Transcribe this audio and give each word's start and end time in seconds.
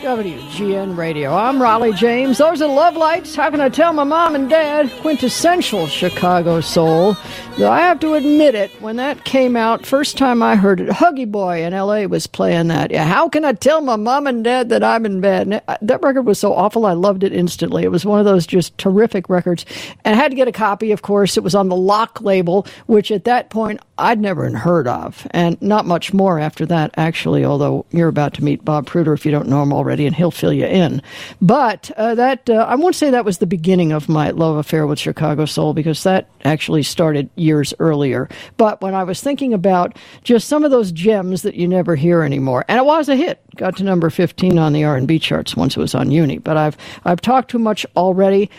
WGN 0.00 0.96
Radio. 0.96 1.34
I'm 1.34 1.58
Rollye 1.58 1.94
James. 1.94 2.38
Those 2.38 2.62
are 2.62 2.68
Lovelites. 2.68 3.36
How 3.36 3.50
can 3.50 3.60
I 3.60 3.68
tell 3.68 3.92
my 3.92 4.04
mom 4.04 4.34
and 4.34 4.48
dad? 4.48 4.90
Quintessential 5.02 5.86
Chicago 5.88 6.62
soul. 6.62 7.18
Though 7.58 7.70
I 7.70 7.80
have 7.80 8.00
to 8.00 8.14
admit 8.14 8.54
it, 8.54 8.70
when 8.80 8.96
that 8.96 9.24
came 9.24 9.56
out, 9.56 9.84
first 9.84 10.16
time 10.16 10.42
I 10.42 10.56
heard 10.56 10.80
it, 10.80 10.88
Huggy 10.88 11.30
Boy 11.30 11.64
in 11.64 11.74
LA 11.74 12.04
was 12.04 12.26
playing 12.26 12.68
that. 12.68 12.90
Yeah, 12.90 13.04
how 13.04 13.28
can 13.28 13.44
I 13.44 13.52
tell 13.52 13.82
my 13.82 13.96
mom 13.96 14.26
and 14.26 14.42
dad 14.42 14.70
that 14.70 14.82
I'm 14.82 15.04
in 15.04 15.20
bed? 15.20 15.62
Uh, 15.68 15.76
that 15.82 16.02
record 16.02 16.22
was 16.22 16.38
so 16.38 16.54
awful, 16.54 16.86
I 16.86 16.94
loved 16.94 17.22
it 17.22 17.34
instantly. 17.34 17.82
It 17.82 17.90
was 17.90 18.06
one 18.06 18.18
of 18.18 18.24
those 18.24 18.46
just 18.46 18.78
terrific 18.78 19.28
records. 19.28 19.66
And 20.06 20.14
I 20.14 20.18
had 20.18 20.30
to 20.30 20.36
get 20.36 20.48
a 20.48 20.52
copy, 20.52 20.92
of 20.92 21.02
course. 21.02 21.36
It 21.36 21.44
was 21.44 21.54
on 21.54 21.68
the 21.68 21.76
Lock 21.76 22.22
label, 22.22 22.66
which 22.86 23.10
at 23.10 23.24
that 23.24 23.50
point 23.50 23.80
I'd 23.98 24.20
never 24.20 24.48
heard 24.56 24.88
of. 24.88 25.26
And 25.32 25.60
not 25.60 25.84
much 25.84 26.14
more 26.14 26.38
after 26.38 26.64
that, 26.66 26.94
actually, 26.96 27.44
although 27.44 27.84
you're 27.90 28.08
about 28.08 28.32
to 28.34 28.44
meet 28.44 28.64
Bob 28.64 28.86
Pruter 28.86 29.12
if 29.12 29.26
you 29.26 29.32
don't 29.32 29.48
know 29.48 29.62
him 29.62 29.74
already, 29.74 29.89
and 30.06 30.14
he'll 30.14 30.30
fill 30.30 30.52
you 30.52 30.66
in. 30.66 31.02
But 31.40 31.90
uh, 31.96 32.14
that, 32.14 32.48
uh, 32.48 32.66
I 32.68 32.76
won't 32.76 32.94
say 32.94 33.10
that 33.10 33.24
was 33.24 33.38
the 33.38 33.46
beginning 33.46 33.92
of 33.92 34.08
my 34.08 34.30
love 34.30 34.56
affair 34.56 34.86
with 34.86 34.98
Chicago 34.98 35.44
Soul, 35.44 35.74
because 35.74 36.02
that 36.04 36.28
actually 36.44 36.82
started 36.82 37.30
years 37.36 37.74
earlier. 37.78 38.28
But 38.56 38.80
when 38.80 38.94
I 38.94 39.04
was 39.04 39.20
thinking 39.20 39.52
about 39.52 39.96
just 40.22 40.48
some 40.48 40.64
of 40.64 40.70
those 40.70 40.92
gems 40.92 41.42
that 41.42 41.54
you 41.54 41.66
never 41.66 41.96
hear 41.96 42.22
anymore, 42.22 42.64
and 42.68 42.78
it 42.78 42.84
was 42.84 43.08
a 43.08 43.16
hit, 43.16 43.40
got 43.56 43.76
to 43.78 43.84
number 43.84 44.10
15 44.10 44.58
on 44.58 44.72
the 44.72 44.84
R&B 44.84 45.18
charts 45.18 45.56
once 45.56 45.76
it 45.76 45.80
was 45.80 45.94
on 45.94 46.10
Uni. 46.10 46.38
But 46.38 46.56
I've 46.56 46.76
I've 47.04 47.20
talked 47.20 47.50
too 47.50 47.58
much 47.58 47.86
already. 47.96 48.50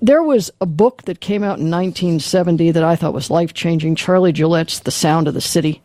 There 0.00 0.22
was 0.22 0.50
a 0.60 0.66
book 0.66 1.02
that 1.04 1.20
came 1.20 1.42
out 1.42 1.58
in 1.58 1.70
1970 1.70 2.72
that 2.72 2.84
I 2.84 2.94
thought 2.94 3.14
was 3.14 3.30
life 3.30 3.54
changing 3.54 3.94
Charlie 3.94 4.32
Gillett's 4.32 4.80
The 4.80 4.90
Sound 4.90 5.28
of 5.28 5.34
the 5.34 5.40
City. 5.40 5.82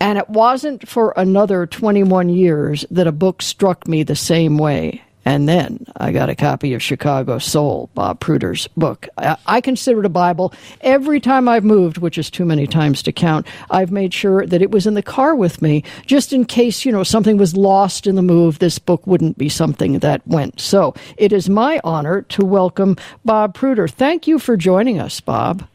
And 0.00 0.18
it 0.18 0.28
wasn't 0.28 0.88
for 0.88 1.14
another 1.16 1.66
21 1.66 2.28
years 2.28 2.84
that 2.90 3.06
a 3.06 3.12
book 3.12 3.42
struck 3.42 3.88
me 3.88 4.02
the 4.02 4.16
same 4.16 4.58
way. 4.58 5.02
And 5.26 5.48
then 5.48 5.84
I 5.96 6.12
got 6.12 6.28
a 6.28 6.36
copy 6.36 6.72
of 6.74 6.82
Chicago 6.82 7.38
Soul, 7.40 7.90
Bob 7.94 8.20
Pruter's 8.20 8.68
book. 8.76 9.08
I, 9.18 9.36
I, 9.44 9.60
consider 9.60 9.98
it 9.98 10.06
a 10.06 10.08
Bible. 10.08 10.54
Every 10.82 11.18
time 11.18 11.48
I've 11.48 11.64
moved, 11.64 11.98
which 11.98 12.16
is 12.16 12.30
too 12.30 12.44
many 12.44 12.68
times 12.68 13.02
to 13.02 13.12
count, 13.12 13.44
I've 13.68 13.90
made 13.90 14.14
sure 14.14 14.46
that 14.46 14.62
it 14.62 14.70
was 14.70 14.86
in 14.86 14.94
the 14.94 15.02
car 15.02 15.34
with 15.34 15.60
me, 15.60 15.82
just 16.06 16.32
in 16.32 16.44
case, 16.44 16.84
you 16.84 16.92
know, 16.92 17.02
something 17.02 17.38
was 17.38 17.56
lost 17.56 18.06
in 18.06 18.14
the 18.14 18.22
move. 18.22 18.60
This 18.60 18.78
book 18.78 19.04
wouldn't 19.04 19.36
be 19.36 19.48
something 19.48 19.98
that 19.98 20.24
went. 20.28 20.60
So 20.60 20.94
it 21.16 21.32
is 21.32 21.48
my 21.48 21.80
honor 21.82 22.22
to 22.22 22.44
welcome 22.44 22.96
Bob 23.24 23.52
Pruter. 23.52 23.88
Thank 23.88 24.28
you 24.28 24.38
for 24.38 24.56
joining 24.56 25.00
us, 25.00 25.20
Bob. 25.20 25.66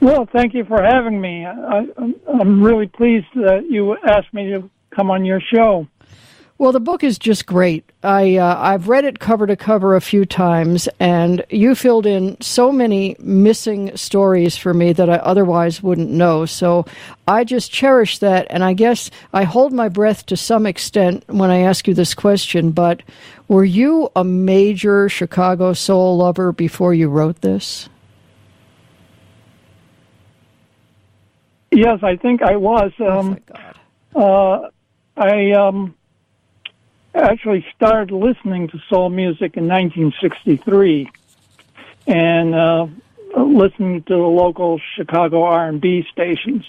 Well, 0.00 0.28
thank 0.32 0.54
you 0.54 0.64
for 0.64 0.82
having 0.82 1.20
me. 1.20 1.44
I, 1.44 1.86
am 2.40 2.62
really 2.62 2.86
pleased 2.86 3.26
that 3.34 3.66
you 3.68 3.96
asked 4.06 4.32
me 4.32 4.50
to 4.50 4.70
come 4.90 5.10
on 5.10 5.24
your 5.24 5.40
show. 5.40 5.88
Well, 6.58 6.72
the 6.72 6.80
book 6.80 7.04
is 7.04 7.18
just 7.20 7.46
great. 7.46 7.88
I 8.02 8.36
uh, 8.36 8.56
I've 8.58 8.88
read 8.88 9.04
it 9.04 9.20
cover 9.20 9.46
to 9.46 9.54
cover 9.54 9.94
a 9.94 10.00
few 10.00 10.24
times, 10.24 10.88
and 10.98 11.44
you 11.50 11.76
filled 11.76 12.04
in 12.04 12.36
so 12.40 12.72
many 12.72 13.14
missing 13.20 13.96
stories 13.96 14.56
for 14.56 14.74
me 14.74 14.92
that 14.92 15.08
I 15.08 15.16
otherwise 15.18 15.84
wouldn't 15.84 16.10
know. 16.10 16.46
So 16.46 16.84
I 17.28 17.44
just 17.44 17.70
cherish 17.70 18.18
that, 18.18 18.48
and 18.50 18.64
I 18.64 18.72
guess 18.72 19.08
I 19.32 19.44
hold 19.44 19.72
my 19.72 19.88
breath 19.88 20.26
to 20.26 20.36
some 20.36 20.66
extent 20.66 21.22
when 21.28 21.50
I 21.50 21.58
ask 21.58 21.86
you 21.86 21.94
this 21.94 22.14
question. 22.14 22.72
But 22.72 23.02
were 23.46 23.64
you 23.64 24.10
a 24.16 24.24
major 24.24 25.08
Chicago 25.08 25.74
soul 25.74 26.16
lover 26.16 26.50
before 26.50 26.92
you 26.92 27.08
wrote 27.08 27.40
this? 27.40 27.88
Yes, 31.70 32.02
I 32.02 32.16
think 32.16 32.42
I 32.42 32.56
was. 32.56 32.92
Um, 32.98 33.06
oh 33.06 33.22
my 33.22 33.40
God. 33.46 33.78
Uh, 34.14 34.70
I 35.16 35.50
um, 35.52 35.94
actually 37.14 37.66
started 37.74 38.14
listening 38.14 38.68
to 38.68 38.78
soul 38.88 39.10
music 39.10 39.56
in 39.56 39.66
1963, 39.66 41.10
and 42.06 42.54
uh, 42.54 42.86
listening 43.36 44.02
to 44.04 44.14
the 44.14 44.16
local 44.16 44.80
Chicago 44.96 45.42
R&B 45.42 46.06
stations, 46.10 46.64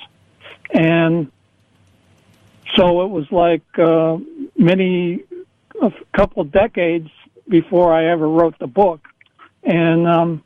and 0.71 1.31
so 2.75 3.03
it 3.03 3.09
was 3.09 3.31
like 3.31 3.63
uh, 3.79 4.17
many 4.57 5.23
a 5.81 5.91
couple 6.15 6.43
decades 6.43 7.09
before 7.47 7.93
I 7.93 8.07
ever 8.07 8.27
wrote 8.27 8.57
the 8.59 8.67
book, 8.67 9.07
and 9.63 10.07
um, 10.07 10.43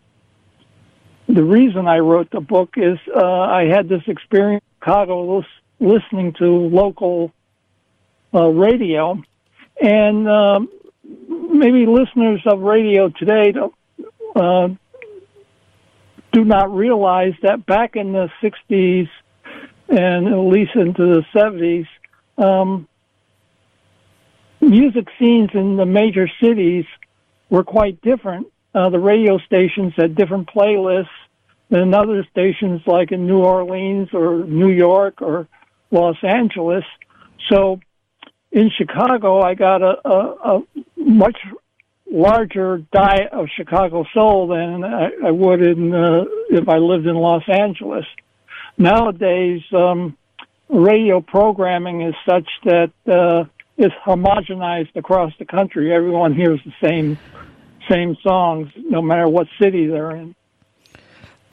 the 1.27 1.43
reason 1.43 1.87
I 1.87 1.99
wrote 1.99 2.29
the 2.31 2.41
book 2.41 2.73
is 2.77 2.97
uh, 3.15 3.21
I 3.21 3.65
had 3.65 3.87
this 3.87 4.03
experience 4.07 4.63
in 4.63 4.79
Chicago 4.79 5.43
listening 5.79 6.33
to 6.33 6.45
local 6.45 7.31
uh, 8.33 8.47
radio 8.47 9.21
and 9.81 10.27
um, 10.29 10.69
maybe 11.27 11.85
listeners 11.85 12.41
of 12.45 12.61
radio 12.61 13.09
today 13.09 13.51
don't, 13.51 13.73
uh, 14.35 14.69
do 16.31 16.43
not 16.43 16.73
realize 16.75 17.33
that 17.41 17.65
back 17.65 17.95
in 17.95 18.11
the 18.13 18.29
60s 18.41 19.09
and 19.89 20.27
at 20.27 20.37
least 20.37 20.75
into 20.75 21.05
the 21.05 21.25
70s, 21.35 21.87
um, 22.43 22.87
music 24.61 25.07
scenes 25.19 25.49
in 25.53 25.75
the 25.77 25.85
major 25.85 26.27
cities 26.41 26.85
were 27.49 27.63
quite 27.63 28.01
different. 28.01 28.47
Uh, 28.73 28.89
the 28.89 28.99
radio 28.99 29.37
stations 29.39 29.93
had 29.95 30.15
different 30.15 30.49
playlists 30.49 31.07
than 31.69 31.93
other 31.93 32.25
stations 32.31 32.81
like 32.85 33.11
in 33.11 33.27
New 33.27 33.39
Orleans 33.39 34.09
or 34.13 34.43
New 34.45 34.69
York 34.69 35.21
or 35.21 35.47
Los 35.91 36.17
Angeles. 36.23 36.83
So 37.49 37.79
in 38.51 38.69
Chicago, 38.69 39.41
I 39.41 39.55
got 39.55 39.81
a, 39.81 40.07
a, 40.07 40.57
a 40.57 40.63
much 40.95 41.37
larger 42.09 42.77
diet 42.91 43.31
of 43.31 43.47
Chicago 43.55 44.05
soul 44.13 44.47
than 44.47 44.83
I, 44.83 45.09
I 45.25 45.31
would 45.31 45.61
in 45.61 45.93
uh, 45.93 46.25
if 46.49 46.69
I 46.69 46.77
lived 46.77 47.07
in 47.07 47.15
Los 47.15 47.43
Angeles. 47.47 48.05
Nowadays, 48.77 49.61
um, 49.71 50.17
radio 50.69 51.21
programming 51.21 52.01
is 52.01 52.15
such 52.27 52.47
that 52.65 52.91
uh, 53.07 53.45
it's 53.77 53.95
homogenized 54.05 54.95
across 54.95 55.33
the 55.39 55.45
country. 55.45 55.93
Everyone 55.93 56.33
hears 56.35 56.59
the 56.65 56.87
same 56.87 57.17
same 57.89 58.15
songs, 58.25 58.69
no 58.77 59.01
matter 59.01 59.27
what 59.27 59.47
city 59.61 59.87
they're 59.87 60.15
in. 60.15 60.35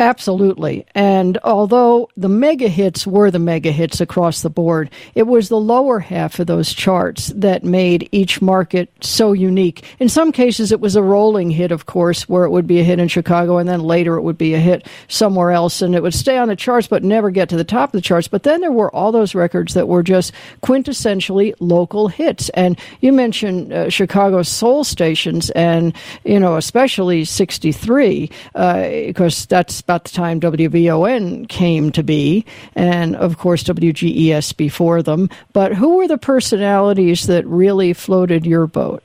Absolutely. 0.01 0.87
And 0.95 1.37
although 1.45 2.09
the 2.17 2.31
mega 2.31 2.69
hits 2.69 3.07
were 3.07 3.31
the 3.31 3.39
mega 3.39 3.71
hits 3.71 4.01
across 4.01 4.41
the 4.41 4.49
board, 4.49 4.89
it 5.15 5.25
was 5.25 5.51
the 5.51 5.61
lower 5.61 5.99
half 5.99 6.39
of 6.39 6.47
those 6.47 6.73
charts 6.73 7.27
that 7.37 7.65
made 7.65 8.09
each 8.11 8.41
market 8.41 8.91
so 9.03 9.35
unique. 9.35 9.85
In 9.99 10.09
some 10.09 10.33
cases, 10.33 10.73
it 10.73 10.81
was 10.81 10.97
a 10.97 11.03
rolling 11.03 11.51
hit, 11.51 11.71
of 11.71 11.85
course, 11.85 12.27
where 12.31 12.45
it 12.45 12.51
would 12.51 12.67
be 12.67 12.81
a 12.81 12.83
hit 12.83 12.99
in 12.99 13.09
Chicago 13.09 13.59
and 13.59 13.69
then 13.69 13.81
later 13.83 14.17
it 14.17 14.23
would 14.23 14.39
be 14.39 14.55
a 14.55 14.59
hit 14.59 14.89
somewhere 15.09 15.51
else 15.51 15.83
and 15.83 15.95
it 15.95 16.03
would 16.03 16.15
stay 16.15 16.39
on 16.39 16.49
the 16.49 16.57
charts 16.57 16.87
but 16.87 17.05
never 17.05 17.31
get 17.31 17.51
to 17.51 17.59
the 17.59 17.63
top 17.63 17.91
of 17.91 17.93
the 17.93 18.01
charts. 18.01 18.27
But 18.27 18.45
then 18.45 18.63
there 18.63 18.73
were 18.73 18.95
all 18.95 19.13
those 19.13 19.35
records 19.35 19.75
that 19.75 19.87
were 19.87 20.03
just 20.03 20.33
quintessentially 20.63 21.53
local 21.61 22.09
hits. 22.09 22.49
And 22.51 22.79
you 23.03 23.13
mentioned 23.13 23.71
uh, 23.71 23.91
Chicago 23.91 24.43
soul 24.45 24.83
stations 24.83 25.51
and, 25.51 25.95
you 26.25 26.41
know, 26.41 26.57
especially 26.57 27.27
63, 27.27 28.31
uh, 28.55 28.89
because 28.89 29.45
that's 29.45 29.83
about 29.91 30.05
the 30.05 30.11
time 30.11 30.39
WVON 30.39 31.49
came 31.49 31.91
to 31.91 32.05
be, 32.05 32.45
and 32.77 33.17
of 33.17 33.39
course 33.39 33.65
WGES 33.65 34.57
before 34.57 35.03
them. 35.03 35.29
But 35.53 35.75
who 35.75 35.97
were 35.97 36.07
the 36.07 36.17
personalities 36.17 37.27
that 37.27 37.45
really 37.45 37.93
floated 37.93 38.47
your 38.47 38.69
boat? 38.69 39.03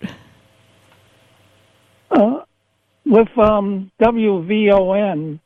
Uh, 2.11 2.41
with 3.03 3.35
um, 3.35 3.89
WVON, 3.99 5.39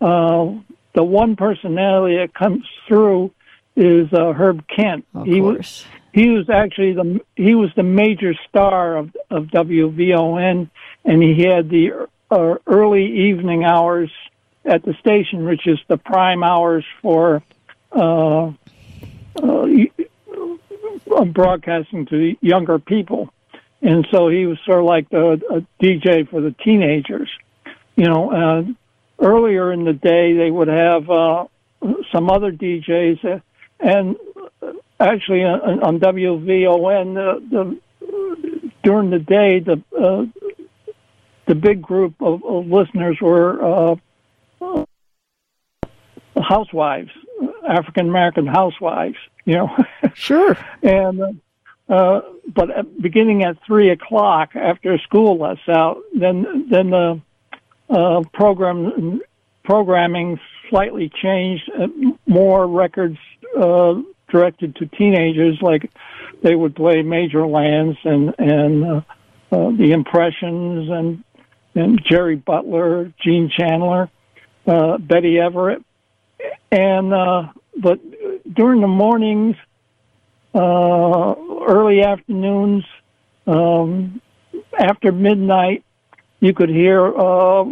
uh, 0.00 0.52
the 0.94 1.04
one 1.04 1.36
personality 1.36 2.16
that 2.16 2.32
comes 2.32 2.64
through 2.88 3.30
is 3.76 4.10
uh, 4.14 4.32
Herb 4.32 4.66
Kent. 4.68 5.04
Of 5.14 5.26
he 5.26 5.40
course. 5.40 5.56
was 5.58 5.84
he 6.14 6.30
was 6.30 6.48
actually 6.48 6.94
the 6.94 7.20
he 7.36 7.54
was 7.54 7.68
the 7.76 7.82
major 7.82 8.32
star 8.48 8.96
of 8.96 9.14
of 9.30 9.48
WVON, 9.48 10.70
and 11.04 11.22
he 11.22 11.42
had 11.42 11.68
the 11.68 12.08
uh, 12.30 12.54
early 12.66 13.28
evening 13.28 13.64
hours 13.64 14.10
at 14.64 14.84
the 14.84 14.94
station, 14.94 15.44
which 15.44 15.66
is 15.66 15.78
the 15.88 15.96
prime 15.96 16.42
hours 16.42 16.84
for 17.00 17.42
uh, 17.92 18.52
uh, 19.42 19.76
broadcasting 21.26 22.06
to 22.06 22.36
younger 22.40 22.78
people. 22.78 23.32
And 23.80 24.06
so 24.10 24.28
he 24.28 24.46
was 24.46 24.58
sort 24.64 24.78
of 24.78 24.84
like 24.84 25.08
the 25.10 25.32
a 25.50 25.82
DJ 25.82 26.28
for 26.28 26.40
the 26.40 26.52
teenagers. 26.52 27.28
You 27.96 28.04
know, 28.04 28.30
uh, 28.32 28.64
earlier 29.20 29.72
in 29.72 29.84
the 29.84 29.92
day 29.92 30.34
they 30.34 30.50
would 30.50 30.68
have 30.68 31.10
uh, 31.10 31.46
some 32.12 32.30
other 32.30 32.52
DJs, 32.52 33.24
uh, 33.24 33.40
and 33.80 34.16
actually 35.00 35.42
on, 35.42 35.82
on 35.82 36.00
WVON, 36.00 37.14
the, 37.14 37.40
the 37.50 37.80
during 38.84 39.10
the 39.10 39.18
day 39.18 39.60
the 39.60 39.82
uh, 39.98 40.26
the 41.46 41.54
big 41.54 41.82
group 41.82 42.14
of, 42.20 42.44
of 42.44 42.66
listeners 42.66 43.20
were 43.20 43.62
uh, 43.62 43.96
housewives, 46.40 47.10
African 47.66 48.08
American 48.08 48.46
housewives, 48.46 49.16
you 49.44 49.54
know. 49.54 49.84
Sure. 50.14 50.58
and 50.82 51.22
uh, 51.22 51.32
uh, 51.88 52.20
but 52.54 53.00
beginning 53.00 53.44
at 53.44 53.56
three 53.66 53.90
o'clock 53.90 54.54
after 54.54 54.98
school 54.98 55.38
lets 55.38 55.66
out, 55.68 56.02
then 56.14 56.66
then 56.70 56.90
the 56.90 57.20
uh, 57.88 58.22
program 58.34 59.20
programming 59.64 60.38
slightly 60.68 61.10
changed. 61.22 61.70
Uh, 61.78 61.88
more 62.26 62.66
records 62.66 63.18
uh, 63.58 63.94
directed 64.28 64.76
to 64.76 64.86
teenagers, 64.86 65.58
like 65.60 65.90
they 66.42 66.54
would 66.54 66.74
play 66.74 67.02
Major 67.02 67.46
Lance 67.46 67.98
and 68.04 68.34
and 68.38 68.84
uh, 68.84 69.00
uh, 69.52 69.70
the 69.72 69.92
Impressions 69.92 70.90
and 70.90 71.24
and 71.74 72.02
Jerry 72.04 72.36
Butler, 72.36 73.12
Gene 73.22 73.50
Chandler, 73.50 74.10
uh, 74.66 74.98
Betty 74.98 75.38
Everett, 75.38 75.82
and 76.72 77.12
uh, 77.12 77.48
but 77.76 78.00
during 78.52 78.80
the 78.80 78.88
mornings, 78.88 79.56
uh, 80.54 81.34
early 81.68 82.02
afternoons, 82.02 82.84
um, 83.46 84.20
after 84.78 85.12
midnight, 85.12 85.84
you 86.40 86.54
could 86.54 86.70
hear 86.70 87.06
uh, 87.06 87.64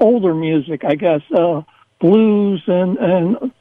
older 0.00 0.34
music, 0.34 0.84
I 0.84 0.96
guess, 0.96 1.22
uh, 1.32 1.62
blues 2.00 2.62
and 2.66 2.98
and 2.98 3.52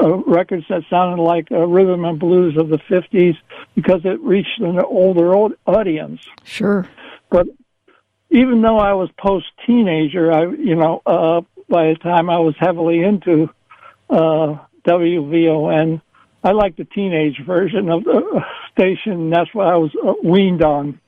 uh, 0.00 0.16
records 0.18 0.64
that 0.70 0.82
sounded 0.88 1.22
like 1.22 1.52
uh, 1.52 1.66
rhythm 1.66 2.04
and 2.04 2.18
blues 2.18 2.56
of 2.56 2.68
the 2.68 2.78
50s 2.78 3.36
because 3.74 4.00
it 4.04 4.20
reached 4.20 4.60
an 4.60 4.78
older 4.80 5.34
audience. 5.66 6.20
Sure. 6.44 6.88
But 7.28 7.48
even 8.30 8.62
though 8.62 8.78
I 8.78 8.92
was 8.92 9.10
post 9.18 9.46
teenager, 9.66 10.32
I, 10.32 10.46
you 10.46 10.76
know, 10.76 11.02
uh, 11.04 11.40
by 11.70 11.88
the 11.88 11.94
time 11.94 12.28
I 12.28 12.38
was 12.38 12.54
heavily 12.58 13.02
into 13.02 13.48
uh, 14.10 14.58
WVON, 14.84 16.02
I 16.42 16.52
liked 16.52 16.78
the 16.78 16.84
teenage 16.84 17.40
version 17.46 17.90
of 17.90 18.04
the 18.04 18.44
station. 18.72 19.30
That's 19.30 19.54
what 19.54 19.66
I 19.66 19.76
was 19.76 19.90
uh, 20.04 20.14
weaned 20.22 20.62
on. 20.62 21.00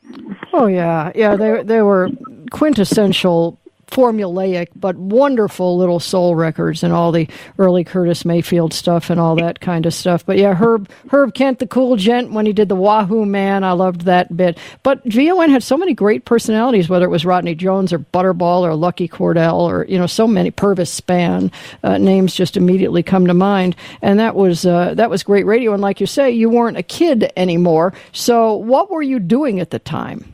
Oh 0.53 0.67
yeah, 0.67 1.11
yeah. 1.15 1.37
They 1.37 1.63
they 1.63 1.83
were 1.83 2.11
quintessential 2.51 3.59
formulaic 3.93 4.69
but 4.75 4.97
wonderful 4.97 5.77
little 5.77 6.01
soul 6.01 6.35
records 6.35 6.83
and 6.83 6.93
all 6.93 7.13
the 7.13 7.29
early 7.59 7.85
Curtis 7.85 8.25
Mayfield 8.25 8.73
stuff 8.73 9.11
and 9.11 9.21
all 9.21 9.37
that 9.37 9.61
kind 9.61 9.85
of 9.85 9.93
stuff. 9.93 10.25
But 10.25 10.39
yeah, 10.39 10.55
Herb 10.55 10.89
Herb 11.11 11.35
Kent, 11.35 11.59
the 11.59 11.67
cool 11.67 11.97
gent, 11.97 12.33
when 12.33 12.47
he 12.47 12.53
did 12.53 12.69
the 12.69 12.77
Wahoo 12.77 13.27
Man, 13.27 13.65
I 13.65 13.73
loved 13.73 14.03
that 14.03 14.35
bit. 14.35 14.59
But 14.83 15.03
VON 15.05 15.51
had 15.51 15.63
so 15.63 15.77
many 15.77 15.93
great 15.93 16.25
personalities, 16.25 16.89
whether 16.89 17.05
it 17.05 17.11
was 17.11 17.27
Rodney 17.27 17.55
Jones 17.55 17.93
or 17.93 17.99
Butterball 17.99 18.63
or 18.63 18.75
Lucky 18.75 19.09
Cordell 19.09 19.61
or 19.61 19.85
you 19.89 19.99
know 19.99 20.07
so 20.07 20.27
many 20.27 20.51
Purvis 20.51 20.99
Spann 20.99 21.53
uh, 21.83 21.99
names 21.99 22.35
just 22.35 22.57
immediately 22.57 23.03
come 23.03 23.27
to 23.27 23.35
mind, 23.35 23.77
and 24.01 24.19
that 24.19 24.35
was 24.35 24.65
uh, 24.65 24.95
that 24.95 25.11
was 25.11 25.23
great 25.23 25.45
radio. 25.45 25.75
And 25.75 25.83
like 25.83 26.01
you 26.01 26.07
say, 26.07 26.31
you 26.31 26.49
weren't 26.49 26.79
a 26.79 26.83
kid 26.83 27.31
anymore. 27.37 27.93
So 28.13 28.55
what 28.55 28.91
were 28.91 29.03
you 29.03 29.19
doing 29.19 29.61
at 29.61 29.71
the 29.71 29.79
time? 29.79 30.33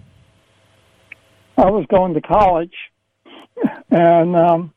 I 1.57 1.69
was 1.71 1.85
going 1.91 2.15
to 2.15 2.21
college 2.21 2.75
and 3.91 4.37
um, 4.37 4.73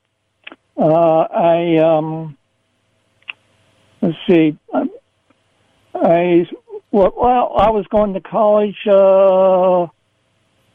uh, 0.78 1.22
I 1.22 1.78
um, 1.78 2.38
let's 4.02 4.18
see, 4.28 4.58
I, 4.74 4.90
I 5.94 6.48
well, 6.92 7.14
well, 7.16 7.54
I 7.58 7.70
was 7.70 7.86
going 7.88 8.14
to 8.14 8.22
college. 8.22 8.78
Uh, 8.86 9.84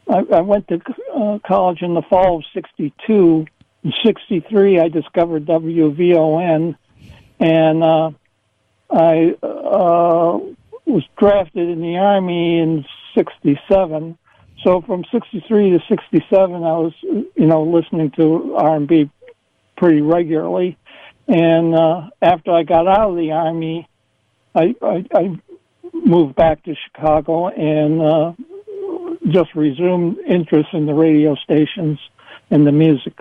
I, 0.08 0.36
I 0.38 0.40
went 0.40 0.68
to 0.68 0.80
uh, 1.14 1.38
college 1.46 1.82
in 1.82 1.94
the 1.94 2.02
fall 2.02 2.38
of 2.38 2.44
'62. 2.54 3.46
In 3.84 3.92
'63, 4.04 4.80
I 4.80 4.88
discovered 4.88 5.46
WVON, 5.46 6.76
and 7.40 7.82
uh, 7.82 8.10
I 8.90 9.36
uh, 9.42 10.38
was 10.86 11.04
drafted 11.18 11.68
in 11.68 11.80
the 11.80 11.98
army 11.98 12.58
in 12.58 12.84
'67 13.14 14.16
so 14.62 14.80
from 14.82 15.04
63 15.12 15.70
to 15.70 15.80
67, 15.88 16.54
I 16.54 16.58
was, 16.58 16.92
you 17.02 17.46
know, 17.46 17.62
listening 17.62 18.10
to 18.12 18.56
R&B 18.56 19.10
pretty 19.76 20.00
regularly. 20.00 20.76
And 21.28 21.74
uh, 21.74 22.10
after 22.22 22.52
I 22.52 22.62
got 22.62 22.86
out 22.86 23.10
of 23.10 23.16
the 23.16 23.32
Army, 23.32 23.88
I, 24.54 24.74
I, 24.80 25.04
I 25.14 25.40
moved 25.92 26.36
back 26.36 26.62
to 26.64 26.74
Chicago 26.74 27.48
and 27.48 28.00
uh, 28.00 28.32
just 29.28 29.54
resumed 29.54 30.18
interest 30.18 30.70
in 30.72 30.86
the 30.86 30.94
radio 30.94 31.34
stations 31.34 31.98
and 32.50 32.66
the 32.66 32.72
music. 32.72 33.18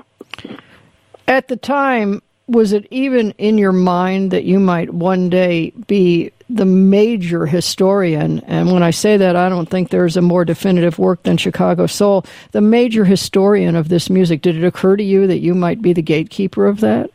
At 1.27 1.47
the 1.47 1.57
time, 1.57 2.21
was 2.47 2.73
it 2.73 2.87
even 2.91 3.31
in 3.31 3.57
your 3.57 3.71
mind 3.71 4.31
that 4.31 4.43
you 4.43 4.59
might 4.59 4.93
one 4.93 5.29
day 5.29 5.71
be 5.87 6.31
the 6.49 6.65
major 6.65 7.45
historian, 7.45 8.39
and 8.41 8.71
when 8.71 8.83
I 8.83 8.91
say 8.91 9.17
that, 9.17 9.35
I 9.35 9.49
don't 9.49 9.67
think 9.67 9.89
there's 9.89 10.15
a 10.15 10.21
more 10.21 10.45
definitive 10.45 10.99
work 10.99 11.23
than 11.23 11.37
Chicago 11.37 11.87
Soul, 11.87 12.25
the 12.51 12.61
major 12.61 13.03
historian 13.03 13.75
of 13.75 13.89
this 13.89 14.09
music. 14.09 14.41
Did 14.41 14.55
it 14.55 14.63
occur 14.63 14.95
to 14.95 15.03
you 15.03 15.25
that 15.27 15.39
you 15.39 15.55
might 15.55 15.81
be 15.81 15.93
the 15.93 16.03
gatekeeper 16.03 16.67
of 16.67 16.81
that? 16.81 17.09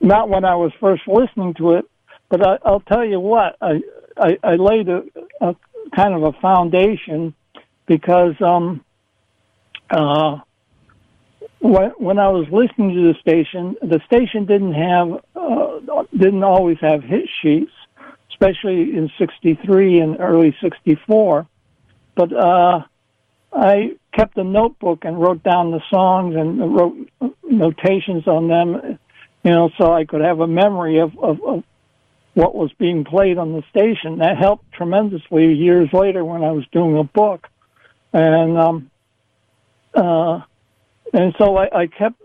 Not 0.00 0.30
when 0.30 0.44
I 0.44 0.54
was 0.54 0.72
first 0.80 1.02
listening 1.06 1.54
to 1.54 1.72
it, 1.72 1.84
but 2.30 2.46
I, 2.46 2.58
will 2.70 2.80
tell 2.80 3.04
you 3.04 3.20
what, 3.20 3.56
I, 3.60 3.82
I, 4.16 4.38
I 4.42 4.54
laid 4.54 4.88
a, 4.88 5.02
a, 5.40 5.54
kind 5.94 6.14
of 6.14 6.22
a 6.22 6.32
foundation 6.40 7.34
because 7.86 8.34
um, 8.40 8.84
uh, 9.90 10.38
when, 11.60 12.18
I 12.18 12.28
was 12.28 12.46
listening 12.50 12.94
to 12.94 13.12
the 13.12 13.18
station, 13.20 13.76
the 13.82 14.00
station 14.06 14.46
didn't 14.46 14.72
have 14.72 15.24
uh, 15.36 16.04
didn't 16.16 16.42
always 16.42 16.78
have 16.80 17.02
hit 17.02 17.28
sheets, 17.42 17.72
especially 18.30 18.96
in 18.96 19.10
'63 19.18 20.00
and 20.00 20.20
early 20.20 20.56
'64. 20.60 21.46
But 22.14 22.32
uh, 22.32 22.82
I 23.52 23.96
kept 24.12 24.36
a 24.38 24.44
notebook 24.44 25.04
and 25.04 25.20
wrote 25.20 25.42
down 25.42 25.70
the 25.70 25.82
songs 25.90 26.34
and 26.34 26.74
wrote 26.74 27.08
notations 27.44 28.26
on 28.26 28.48
them, 28.48 28.98
you 29.44 29.50
know, 29.50 29.70
so 29.76 29.92
I 29.92 30.04
could 30.04 30.22
have 30.22 30.40
a 30.40 30.46
memory 30.46 30.98
of, 30.98 31.16
of, 31.18 31.42
of 31.42 31.64
what 32.34 32.54
was 32.54 32.72
being 32.74 33.04
played 33.04 33.38
on 33.38 33.52
the 33.52 33.62
station. 33.70 34.18
That 34.18 34.38
helped 34.38 34.72
tremendously 34.72 35.54
years 35.54 35.92
later 35.92 36.24
when 36.24 36.42
I 36.42 36.52
was 36.52 36.64
doing 36.72 36.96
a 36.96 37.04
book, 37.04 37.48
and 38.12 38.58
um, 38.58 38.90
uh, 39.94 40.40
and 41.12 41.34
so 41.38 41.56
I, 41.56 41.82
I 41.82 41.86
kept 41.86 42.20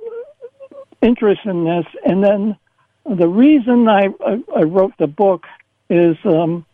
interest 1.02 1.42
in 1.46 1.64
this. 1.64 1.86
And 2.06 2.24
then 2.24 2.58
the 3.06 3.28
reason 3.28 3.88
I, 3.88 4.10
I, 4.26 4.44
I 4.56 4.64
wrote 4.64 4.94
the 4.98 5.08
book 5.08 5.46
is 5.90 6.18
um, 6.26 6.66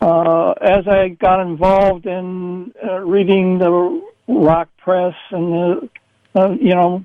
uh, 0.00 0.52
as 0.60 0.86
I 0.88 1.08
got 1.08 1.40
involved 1.40 2.06
in 2.06 2.72
uh, 2.82 2.98
reading 3.00 3.58
the 3.58 4.02
rock 4.28 4.68
press 4.78 5.14
and 5.30 5.52
the, 5.52 5.88
uh, 6.34 6.50
you 6.50 6.74
know, 6.74 7.04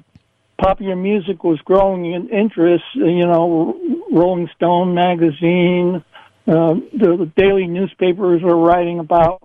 popular 0.58 0.96
music 0.96 1.44
was 1.44 1.60
growing 1.62 2.12
in 2.12 2.30
interest. 2.30 2.84
You 2.96 3.28
know, 3.28 3.80
Rolling 4.12 4.50
Stone 4.56 4.96
magazine, 4.96 6.04
uh, 6.48 6.74
the 6.94 7.32
daily 7.36 7.68
newspapers 7.68 8.42
were 8.42 8.58
writing 8.58 9.00
about 9.00 9.42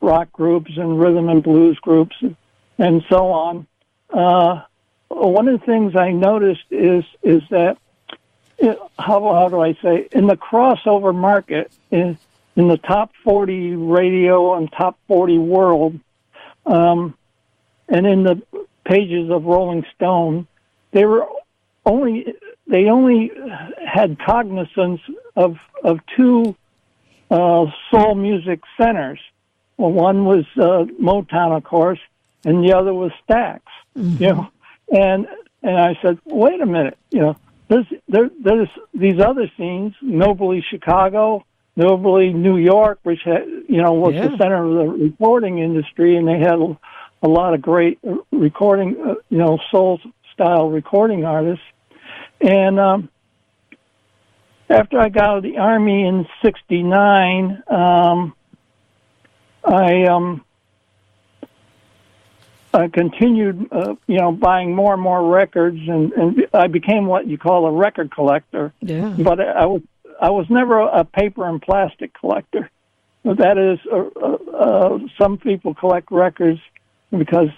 rock 0.00 0.32
groups 0.32 0.70
and 0.76 1.00
rhythm 1.00 1.28
and 1.28 1.42
blues 1.42 1.78
groups 1.82 2.16
and 2.20 2.36
so 3.08 3.32
on. 3.32 3.66
Uh, 4.08 4.62
one 5.08 5.48
of 5.48 5.60
the 5.60 5.66
things 5.66 5.96
I 5.96 6.12
noticed 6.12 6.64
is 6.70 7.04
is 7.22 7.42
that 7.50 7.76
it, 8.58 8.78
how 8.98 9.20
how 9.34 9.48
do 9.48 9.60
I 9.60 9.74
say 9.82 10.08
in 10.12 10.26
the 10.26 10.36
crossover 10.36 11.14
market 11.14 11.70
in 11.90 12.18
in 12.56 12.68
the 12.68 12.78
top 12.78 13.12
forty 13.22 13.74
radio 13.76 14.54
and 14.54 14.70
top 14.72 14.98
forty 15.06 15.38
world, 15.38 15.98
um, 16.66 17.14
and 17.88 18.06
in 18.06 18.22
the 18.22 18.42
pages 18.84 19.30
of 19.30 19.44
Rolling 19.44 19.84
Stone, 19.94 20.46
they 20.92 21.04
were 21.04 21.26
only 21.84 22.34
they 22.66 22.86
only 22.86 23.30
had 23.86 24.18
cognizance 24.18 25.00
of 25.36 25.58
of 25.84 26.00
two 26.16 26.56
uh, 27.30 27.66
soul 27.90 28.14
music 28.14 28.60
centers. 28.76 29.20
Well, 29.76 29.92
one 29.92 30.24
was 30.24 30.44
uh, 30.56 30.84
Motown, 31.00 31.56
of 31.56 31.64
course, 31.64 32.00
and 32.44 32.64
the 32.64 32.74
other 32.74 32.92
was 32.94 33.12
Stax. 33.28 33.60
Mm-hmm. 33.96 34.22
You 34.22 34.28
know, 34.30 34.48
and 34.92 35.26
and 35.62 35.78
I 35.78 35.98
said, 36.02 36.18
wait 36.24 36.60
a 36.60 36.66
minute, 36.66 36.96
you 37.10 37.20
know, 37.20 37.36
there's 37.68 37.86
there, 38.08 38.30
there's 38.42 38.68
these 38.94 39.20
other 39.20 39.50
scenes, 39.56 39.94
Nobly 40.02 40.64
Chicago, 40.68 41.44
Nobly 41.76 42.32
New 42.32 42.56
York, 42.56 42.98
which 43.04 43.20
had 43.24 43.46
you 43.68 43.80
know 43.82 43.92
was 43.92 44.14
yeah. 44.14 44.28
the 44.28 44.36
center 44.38 44.64
of 44.64 44.74
the 44.74 45.04
recording 45.04 45.58
industry, 45.58 46.16
and 46.16 46.26
they 46.26 46.38
had 46.38 46.58
a, 46.58 46.78
a 47.22 47.28
lot 47.28 47.54
of 47.54 47.62
great 47.62 47.98
recording, 48.32 48.96
uh, 49.00 49.14
you 49.28 49.38
know, 49.38 49.58
soul 49.70 50.00
style 50.34 50.68
recording 50.68 51.24
artists, 51.24 51.64
and 52.40 52.80
um, 52.80 53.08
after 54.68 54.98
I 54.98 55.08
got 55.08 55.28
out 55.28 55.36
of 55.38 55.42
the 55.44 55.58
army 55.58 56.04
in 56.06 56.26
'69, 56.42 57.62
um, 57.68 58.34
I 59.64 60.04
um, 60.04 60.44
I 62.72 62.88
continued, 62.88 63.68
uh, 63.72 63.94
you 64.06 64.18
know, 64.18 64.30
buying 64.32 64.74
more 64.74 64.94
and 64.94 65.02
more 65.02 65.28
records, 65.28 65.80
and, 65.88 66.12
and 66.12 66.46
I 66.54 66.68
became 66.68 67.06
what 67.06 67.26
you 67.26 67.36
call 67.36 67.66
a 67.66 67.72
record 67.72 68.12
collector. 68.12 68.72
Yeah. 68.80 69.14
But 69.18 69.40
I 69.40 69.66
was 69.66 69.82
I 70.20 70.30
was 70.30 70.46
never 70.50 70.80
a 70.80 71.04
paper 71.04 71.48
and 71.48 71.60
plastic 71.60 72.12
collector. 72.14 72.70
That 73.24 73.58
is, 73.58 73.78
uh, 73.90 74.04
uh, 74.18 74.56
uh, 74.56 74.98
some 75.18 75.38
people 75.38 75.74
collect 75.74 76.10
records 76.10 76.60
because 77.10 77.48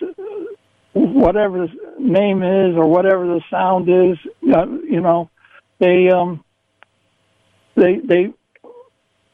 whatever 0.93 1.67
the 1.67 1.73
name 1.99 2.43
is 2.43 2.77
or 2.77 2.87
whatever 2.87 3.27
the 3.27 3.43
sound 3.51 3.89
is, 3.89 4.19
uh, 4.55 4.67
you 4.67 5.01
know, 5.01 5.31
they 5.79 6.09
um, 6.09 6.45
they 7.75 7.99
they 7.99 8.33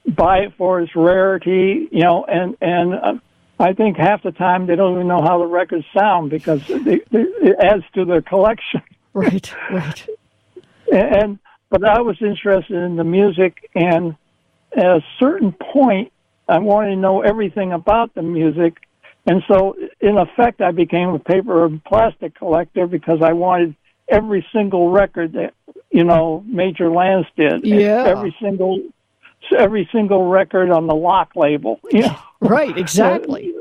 buy 0.07 0.39
it 0.39 0.55
for 0.57 0.81
its 0.81 0.95
rarity, 0.97 1.89
you 1.91 2.03
know, 2.03 2.25
and 2.25 2.57
and 2.61 2.95
uh, 2.95 3.15
I 3.59 3.73
think 3.73 3.97
half 3.97 4.23
the 4.23 4.31
time 4.31 4.67
they 4.67 4.77
don't 4.77 4.95
even 4.95 5.09
know 5.09 5.23
how 5.23 5.39
the 5.39 5.47
records 5.47 5.85
sound 5.93 6.31
because 6.31 6.65
they, 6.67 7.01
they, 7.11 7.23
it 7.43 7.57
adds 7.61 7.85
to 7.95 8.05
their 8.05 8.23
collection. 8.23 8.83
Right, 9.15 9.53
right. 9.73 10.07
and 10.93 11.41
but 11.71 11.83
I 11.83 12.03
was 12.03 12.19
interested 12.21 12.77
in 12.77 12.95
the 12.95 13.05
music, 13.05 13.69
and 13.75 14.15
at 14.77 14.87
a 14.87 15.05
certain 15.19 15.51
point, 15.51 16.13
I 16.47 16.59
wanted 16.59 16.91
to 16.91 16.97
know 16.97 17.23
everything 17.23 17.73
about 17.73 18.15
the 18.15 18.23
music, 18.23 18.77
and 19.27 19.43
so 19.49 19.77
in 20.01 20.19
effect, 20.19 20.61
I 20.61 20.71
became 20.71 21.09
a 21.09 21.19
paper 21.19 21.65
and 21.65 21.83
plastic 21.83 22.37
collector 22.37 22.87
because 22.87 23.21
I 23.21 23.33
wanted 23.33 23.75
every 24.09 24.47
single 24.53 24.91
record 24.91 25.33
that 25.33 25.55
you 25.91 26.05
know 26.05 26.45
Major 26.47 26.91
Lance 26.91 27.27
did. 27.37 27.65
Yeah. 27.65 28.05
Every 28.07 28.37
single 28.41 28.83
every 29.57 29.89
single 29.93 30.29
record 30.29 30.71
on 30.71 30.87
the 30.87 30.95
lock 30.95 31.33
label. 31.37 31.81
Yeah. 31.91 32.19
Right. 32.41 32.77
Exactly. 32.77 33.53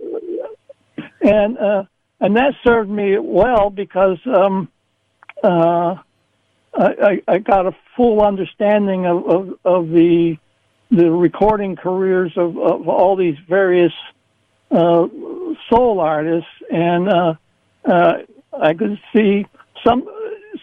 and 1.21 1.57
uh, 1.57 1.83
and 2.19 2.35
that 2.35 2.53
served 2.63 2.89
me 2.89 3.17
well 3.17 3.69
because 3.69 4.19
um, 4.25 4.69
uh, 5.43 5.95
I, 6.77 7.21
I 7.27 7.37
got 7.39 7.65
a 7.65 7.75
full 7.95 8.21
understanding 8.21 9.05
of, 9.05 9.25
of, 9.25 9.59
of 9.65 9.89
the 9.89 10.37
the 10.89 11.11
recording 11.11 11.75
careers 11.75 12.31
of, 12.37 12.57
of 12.57 12.87
all 12.87 13.15
these 13.15 13.37
various 13.49 13.91
uh, 14.71 15.07
soul 15.69 15.99
artists, 15.99 16.49
and 16.71 17.09
uh, 17.09 17.33
uh, 17.85 18.13
I 18.53 18.73
could 18.73 18.99
see 19.13 19.45
some 19.83 20.07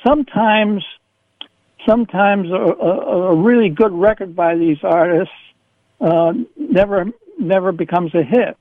sometimes 0.07 0.85
sometimes 1.87 2.51
a, 2.51 2.55
a, 2.55 3.33
a 3.33 3.35
really 3.35 3.69
good 3.69 3.93
record 3.93 4.35
by 4.35 4.57
these 4.57 4.79
artists 4.83 5.35
uh, 6.01 6.33
never 6.57 7.07
never 7.39 7.73
becomes 7.73 8.15
a 8.15 8.23
hit. 8.23 8.57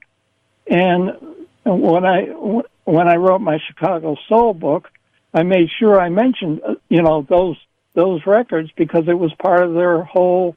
And 0.68 1.12
when 1.66 2.06
I 2.06 2.24
when 2.86 3.08
I 3.08 3.16
wrote 3.16 3.42
my 3.42 3.60
Chicago 3.68 4.16
Soul 4.28 4.54
book, 4.54 4.90
I 5.34 5.44
made 5.44 5.70
sure 5.80 6.00
I 6.00 6.10
mentioned 6.10 6.62
uh, 6.68 6.76
you 6.90 7.02
know 7.02 7.26
those 7.28 7.58
those 7.94 8.26
records 8.26 8.72
because 8.76 9.08
it 9.08 9.18
was 9.18 9.34
part 9.34 9.64
of 9.64 9.74
their 9.74 10.04
whole 10.04 10.56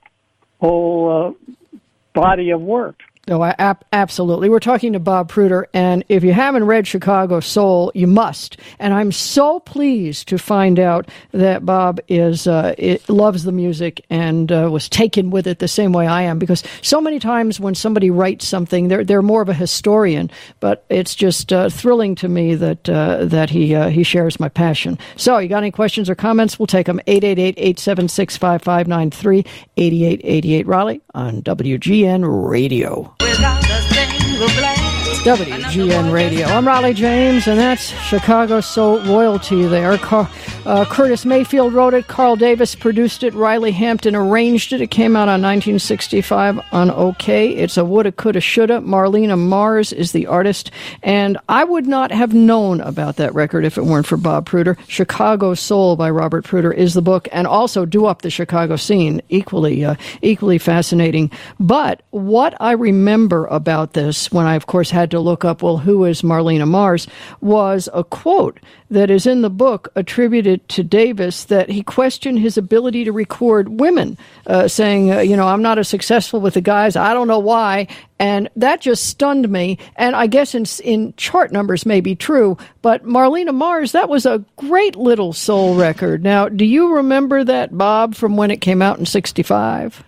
whole 0.60 1.36
uh, 1.36 1.78
body 2.14 2.50
of 2.50 2.60
work. 2.60 3.00
No, 3.28 3.42
I, 3.42 3.74
absolutely. 3.92 4.48
We're 4.48 4.60
talking 4.60 4.92
to 4.92 5.00
Bob 5.00 5.28
Pruter, 5.28 5.66
and 5.74 6.04
if 6.08 6.22
you 6.22 6.32
haven't 6.32 6.62
read 6.62 6.86
Chicago 6.86 7.40
Soul, 7.40 7.90
you 7.92 8.06
must. 8.06 8.56
And 8.78 8.94
I'm 8.94 9.10
so 9.10 9.58
pleased 9.58 10.28
to 10.28 10.38
find 10.38 10.78
out 10.78 11.08
that 11.32 11.66
Bob 11.66 11.98
is 12.06 12.46
uh, 12.46 12.76
loves 13.08 13.42
the 13.42 13.50
music 13.50 14.04
and 14.10 14.52
uh, 14.52 14.68
was 14.70 14.88
taken 14.88 15.30
with 15.30 15.48
it 15.48 15.58
the 15.58 15.66
same 15.66 15.92
way 15.92 16.06
I 16.06 16.22
am. 16.22 16.38
Because 16.38 16.62
so 16.82 17.00
many 17.00 17.18
times 17.18 17.58
when 17.58 17.74
somebody 17.74 18.10
writes 18.10 18.46
something, 18.46 18.86
they're 18.86 19.02
they're 19.02 19.22
more 19.22 19.42
of 19.42 19.48
a 19.48 19.54
historian. 19.54 20.30
But 20.60 20.84
it's 20.88 21.16
just 21.16 21.52
uh, 21.52 21.68
thrilling 21.68 22.14
to 22.16 22.28
me 22.28 22.54
that 22.54 22.88
uh, 22.88 23.24
that 23.24 23.50
he 23.50 23.74
uh, 23.74 23.88
he 23.88 24.04
shares 24.04 24.38
my 24.38 24.48
passion. 24.48 24.98
So, 25.16 25.38
you 25.38 25.48
got 25.48 25.64
any 25.64 25.72
questions 25.72 26.08
or 26.08 26.14
comments? 26.14 26.60
We'll 26.60 26.68
take 26.68 26.86
them 26.86 27.00
888-876-5593, 27.08 29.44
8888 29.76 30.66
Rollye 30.66 31.00
on 31.12 31.42
WGN 31.42 32.48
Radio. 32.48 33.15
without 33.28 33.70
a 33.70 33.82
single. 33.82 34.85
WGN 35.26 36.12
Radio. 36.12 36.46
I'm 36.46 36.66
Rollye 36.66 36.94
James, 36.94 37.48
and 37.48 37.58
that's 37.58 37.88
Chicago 38.04 38.60
Soul 38.60 39.00
Royalty 39.00 39.66
there. 39.66 39.98
Car- 39.98 40.30
uh, 40.64 40.84
Curtis 40.84 41.24
Mayfield 41.24 41.72
wrote 41.72 41.94
it, 41.94 42.06
Carl 42.06 42.36
Davis 42.36 42.76
produced 42.76 43.24
it, 43.24 43.34
Riley 43.34 43.72
Hampton 43.72 44.14
arranged 44.14 44.72
it. 44.72 44.80
It 44.80 44.92
came 44.92 45.16
out 45.16 45.28
on 45.28 45.42
1965 45.42 46.60
on 46.70 46.90
Okeh. 46.90 47.56
It's 47.56 47.76
a 47.76 47.84
woulda, 47.84 48.12
coulda, 48.12 48.40
shoulda. 48.40 48.80
Marlena 48.80 49.36
Mars 49.36 49.92
is 49.92 50.12
the 50.12 50.26
artist, 50.26 50.70
and 51.02 51.38
I 51.48 51.64
would 51.64 51.88
not 51.88 52.12
have 52.12 52.32
known 52.32 52.80
about 52.80 53.16
that 53.16 53.34
record 53.34 53.64
if 53.64 53.76
it 53.76 53.84
weren't 53.84 54.06
for 54.06 54.16
Bob 54.16 54.46
Pruter. 54.46 54.76
Chicago 54.86 55.54
Soul 55.54 55.96
by 55.96 56.08
Robert 56.08 56.44
Pruter 56.44 56.72
is 56.72 56.94
the 56.94 57.02
book, 57.02 57.28
and 57.32 57.48
also 57.48 57.84
Doowop 57.84 58.22
the 58.22 58.30
Chicago 58.30 58.76
Scene, 58.76 59.22
equally, 59.28 59.84
uh, 59.84 59.96
equally 60.22 60.58
fascinating. 60.58 61.32
But 61.58 62.02
what 62.10 62.56
I 62.60 62.72
remember 62.72 63.46
about 63.46 63.94
this, 63.94 64.30
when 64.30 64.46
I, 64.46 64.54
of 64.54 64.66
course, 64.66 64.90
had 64.90 65.10
to 65.10 65.15
look 65.20 65.44
up, 65.44 65.62
well, 65.62 65.78
who 65.78 66.04
is 66.04 66.22
Marlena 66.22 66.66
Mars, 66.66 67.06
was 67.40 67.88
a 67.92 68.04
quote 68.04 68.60
that 68.90 69.10
is 69.10 69.26
in 69.26 69.42
the 69.42 69.50
book 69.50 69.88
attributed 69.96 70.68
to 70.68 70.82
Davis 70.82 71.44
that 71.44 71.68
he 71.68 71.82
questioned 71.82 72.38
his 72.38 72.56
ability 72.56 73.04
to 73.04 73.12
record 73.12 73.80
women, 73.80 74.16
uh, 74.46 74.68
saying, 74.68 75.12
uh, 75.12 75.18
you 75.20 75.36
know, 75.36 75.48
I'm 75.48 75.62
not 75.62 75.78
as 75.78 75.88
successful 75.88 76.40
with 76.40 76.54
the 76.54 76.60
guys. 76.60 76.96
I 76.96 77.12
don't 77.12 77.28
know 77.28 77.38
why. 77.38 77.88
And 78.18 78.48
that 78.56 78.80
just 78.80 79.08
stunned 79.08 79.48
me. 79.48 79.78
And 79.96 80.16
I 80.16 80.26
guess 80.26 80.54
in, 80.54 80.64
in 80.82 81.14
chart 81.16 81.52
numbers 81.52 81.84
may 81.84 82.00
be 82.00 82.14
true, 82.14 82.56
but 82.80 83.04
Marlena 83.04 83.52
Mars, 83.52 83.92
that 83.92 84.08
was 84.08 84.24
a 84.24 84.44
great 84.56 84.96
little 84.96 85.32
soul 85.32 85.74
record. 85.74 86.22
Now, 86.22 86.48
do 86.48 86.64
you 86.64 86.94
remember 86.94 87.44
that, 87.44 87.76
Bob, 87.76 88.14
from 88.14 88.36
when 88.36 88.50
it 88.50 88.60
came 88.60 88.80
out 88.80 88.98
in 88.98 89.06
65? 89.06 90.04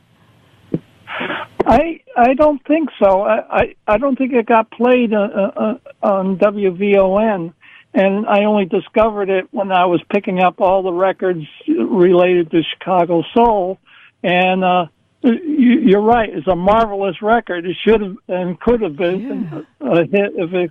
I 1.68 2.00
I 2.16 2.34
don't 2.34 2.64
think 2.66 2.88
so. 2.98 3.22
I 3.22 3.58
I, 3.58 3.74
I 3.86 3.98
don't 3.98 4.16
think 4.16 4.32
it 4.32 4.46
got 4.46 4.70
played 4.70 5.12
uh, 5.12 5.18
uh, 5.18 5.78
on 6.02 6.38
WVON, 6.38 7.52
and 7.92 8.26
I 8.26 8.44
only 8.44 8.64
discovered 8.64 9.28
it 9.28 9.48
when 9.52 9.70
I 9.70 9.84
was 9.84 10.00
picking 10.10 10.40
up 10.40 10.60
all 10.60 10.82
the 10.82 10.92
records 10.92 11.44
related 11.66 12.50
to 12.52 12.62
Chicago 12.62 13.22
Soul. 13.34 13.78
And 14.22 14.64
uh, 14.64 14.86
you, 15.22 15.98
are 15.98 16.02
right; 16.02 16.30
it's 16.30 16.48
a 16.48 16.56
marvelous 16.56 17.20
record. 17.20 17.66
It 17.66 17.76
should 17.84 18.00
have 18.00 18.16
and 18.28 18.58
could 18.58 18.80
have 18.80 18.96
been 18.96 19.66
yeah. 19.80 19.92
a 19.92 20.06
hit 20.06 20.32
if 20.36 20.52
it. 20.54 20.70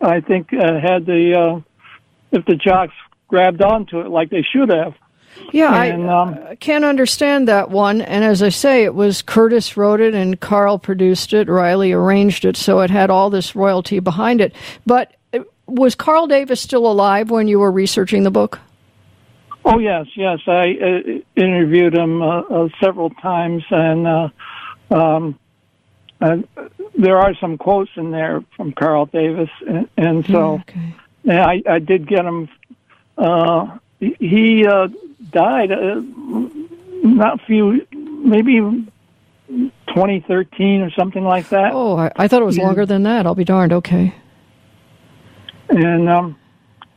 I 0.00 0.20
think 0.20 0.52
uh, 0.52 0.80
had 0.80 1.04
the 1.04 1.34
uh, 1.34 1.60
if 2.32 2.46
the 2.46 2.54
jocks 2.54 2.94
grabbed 3.26 3.60
onto 3.60 4.00
it 4.00 4.08
like 4.08 4.30
they 4.30 4.46
should 4.50 4.70
have. 4.70 4.94
Yeah, 5.52 5.82
and, 5.82 6.10
I 6.10 6.22
um, 6.22 6.56
can't 6.56 6.84
understand 6.84 7.48
that 7.48 7.70
one. 7.70 8.00
And 8.00 8.24
as 8.24 8.42
I 8.42 8.48
say, 8.48 8.84
it 8.84 8.94
was 8.94 9.22
Curtis 9.22 9.76
wrote 9.76 10.00
it 10.00 10.14
and 10.14 10.38
Carl 10.38 10.78
produced 10.78 11.32
it, 11.32 11.48
Riley 11.48 11.92
arranged 11.92 12.44
it, 12.44 12.56
so 12.56 12.80
it 12.80 12.90
had 12.90 13.10
all 13.10 13.30
this 13.30 13.56
royalty 13.56 13.98
behind 14.00 14.40
it. 14.40 14.54
But 14.84 15.14
uh, 15.32 15.40
was 15.66 15.94
Carl 15.94 16.26
Davis 16.26 16.60
still 16.60 16.90
alive 16.90 17.30
when 17.30 17.48
you 17.48 17.58
were 17.58 17.70
researching 17.70 18.24
the 18.24 18.30
book? 18.30 18.60
Oh 19.64 19.78
yes, 19.78 20.06
yes. 20.14 20.40
I 20.46 20.76
uh, 20.80 21.20
interviewed 21.36 21.94
him 21.94 22.22
uh, 22.22 22.40
uh, 22.40 22.68
several 22.80 23.10
times, 23.10 23.64
and 23.70 24.06
uh, 24.06 24.28
um, 24.90 25.38
there 26.96 27.18
are 27.18 27.34
some 27.34 27.58
quotes 27.58 27.90
in 27.96 28.10
there 28.10 28.42
from 28.56 28.72
Carl 28.72 29.06
Davis, 29.06 29.50
and, 29.66 29.88
and 29.96 30.26
so 30.26 30.54
okay. 30.60 30.94
yeah, 31.22 31.46
I, 31.46 31.62
I 31.68 31.78
did 31.80 32.06
get 32.06 32.24
him. 32.24 32.48
he 34.00 34.66
died 35.30 35.72
uh, 35.72 36.00
not 37.02 37.40
few, 37.46 37.86
maybe 37.92 38.60
2013 39.48 40.82
or 40.82 40.90
something 40.90 41.24
like 41.24 41.48
that. 41.50 41.72
Oh, 41.72 41.96
I, 41.96 42.12
I 42.16 42.28
thought 42.28 42.42
it 42.42 42.46
was 42.46 42.58
longer 42.58 42.84
than 42.86 43.04
that. 43.04 43.26
I'll 43.26 43.34
be 43.34 43.44
darned. 43.44 43.72
Okay. 43.72 44.14
And 45.68 46.08
um, 46.08 46.36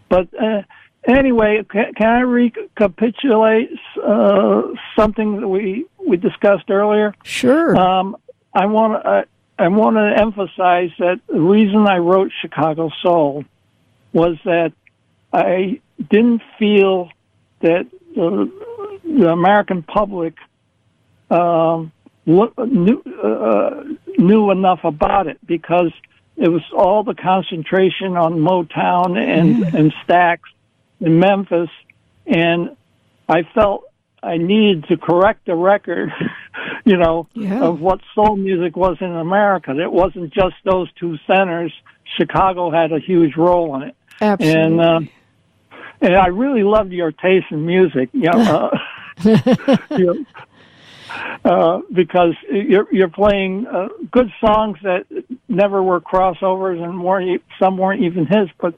but 0.09 0.29
uh, 0.39 0.63
anyway, 1.07 1.63
can, 1.69 1.93
can 1.93 2.07
I 2.07 2.19
recapitulate 2.21 3.69
uh, 4.01 4.63
something 4.95 5.41
that 5.41 5.47
we 5.47 5.85
we 6.05 6.17
discussed 6.17 6.69
earlier? 6.69 7.13
Sure. 7.23 7.75
Um, 7.75 8.17
I 8.53 8.65
want 8.65 9.03
to. 9.03 9.25
I 9.59 9.67
want 9.67 9.95
to 9.95 10.19
emphasize 10.19 10.89
that 10.97 11.19
the 11.27 11.39
reason 11.39 11.85
I 11.85 11.97
wrote 11.97 12.31
Chicago 12.41 12.89
Soul 13.03 13.45
was 14.11 14.37
that 14.43 14.73
I 15.31 15.79
didn't 16.09 16.41
feel 16.57 17.09
that 17.59 17.85
the, 18.15 18.51
the 19.03 19.29
American 19.29 19.83
public 19.83 20.35
um, 21.29 21.91
knew, 22.25 23.03
uh, 23.23 23.83
knew 24.17 24.51
enough 24.51 24.83
about 24.83 25.27
it 25.27 25.39
because 25.45 25.91
it 26.37 26.49
was 26.49 26.63
all 26.75 27.03
the 27.03 27.13
concentration 27.13 28.17
on 28.17 28.39
Motown 28.39 29.17
and, 29.17 29.63
and 29.75 29.93
Stax 30.05 30.39
in 30.99 31.19
Memphis, 31.19 31.69
and 32.25 32.75
I 33.27 33.43
felt 33.53 33.83
I 34.23 34.37
needed 34.37 34.85
to 34.89 34.97
correct 34.97 35.45
the 35.45 35.55
record, 35.55 36.11
you 36.85 36.97
know, 36.97 37.27
yeah. 37.33 37.61
of 37.61 37.79
what 37.79 38.01
soul 38.13 38.35
music 38.35 38.75
was 38.75 38.97
in 39.01 39.11
America. 39.11 39.77
It 39.79 39.91
wasn't 39.91 40.33
just 40.33 40.55
those 40.63 40.91
two 40.93 41.17
centers. 41.25 41.73
Chicago 42.17 42.69
had 42.69 42.91
a 42.91 42.99
huge 42.99 43.35
role 43.35 43.75
in 43.75 43.89
it. 43.89 43.95
Absolutely. 44.19 44.61
And 44.61 44.81
uh, 44.81 44.99
and 46.01 46.15
I 46.15 46.27
really 46.27 46.63
loved 46.63 46.91
your 46.91 47.11
taste 47.11 47.47
in 47.51 47.65
music. 47.65 48.09
You 48.13 48.31
know, 48.31 48.71
uh, 49.23 49.77
you 49.97 50.05
know 50.05 50.25
uh, 51.43 51.81
because 51.91 52.35
you're 52.49 52.87
you're 52.91 53.09
playing 53.09 53.67
uh, 53.67 53.89
good 54.11 54.31
songs 54.39 54.77
that 54.83 55.05
never 55.47 55.81
were 55.81 55.99
crossovers 55.99 56.81
and 56.81 57.03
weren't 57.03 57.41
some 57.59 57.77
weren't 57.77 58.01
even 58.01 58.25
his, 58.25 58.49
but 58.59 58.75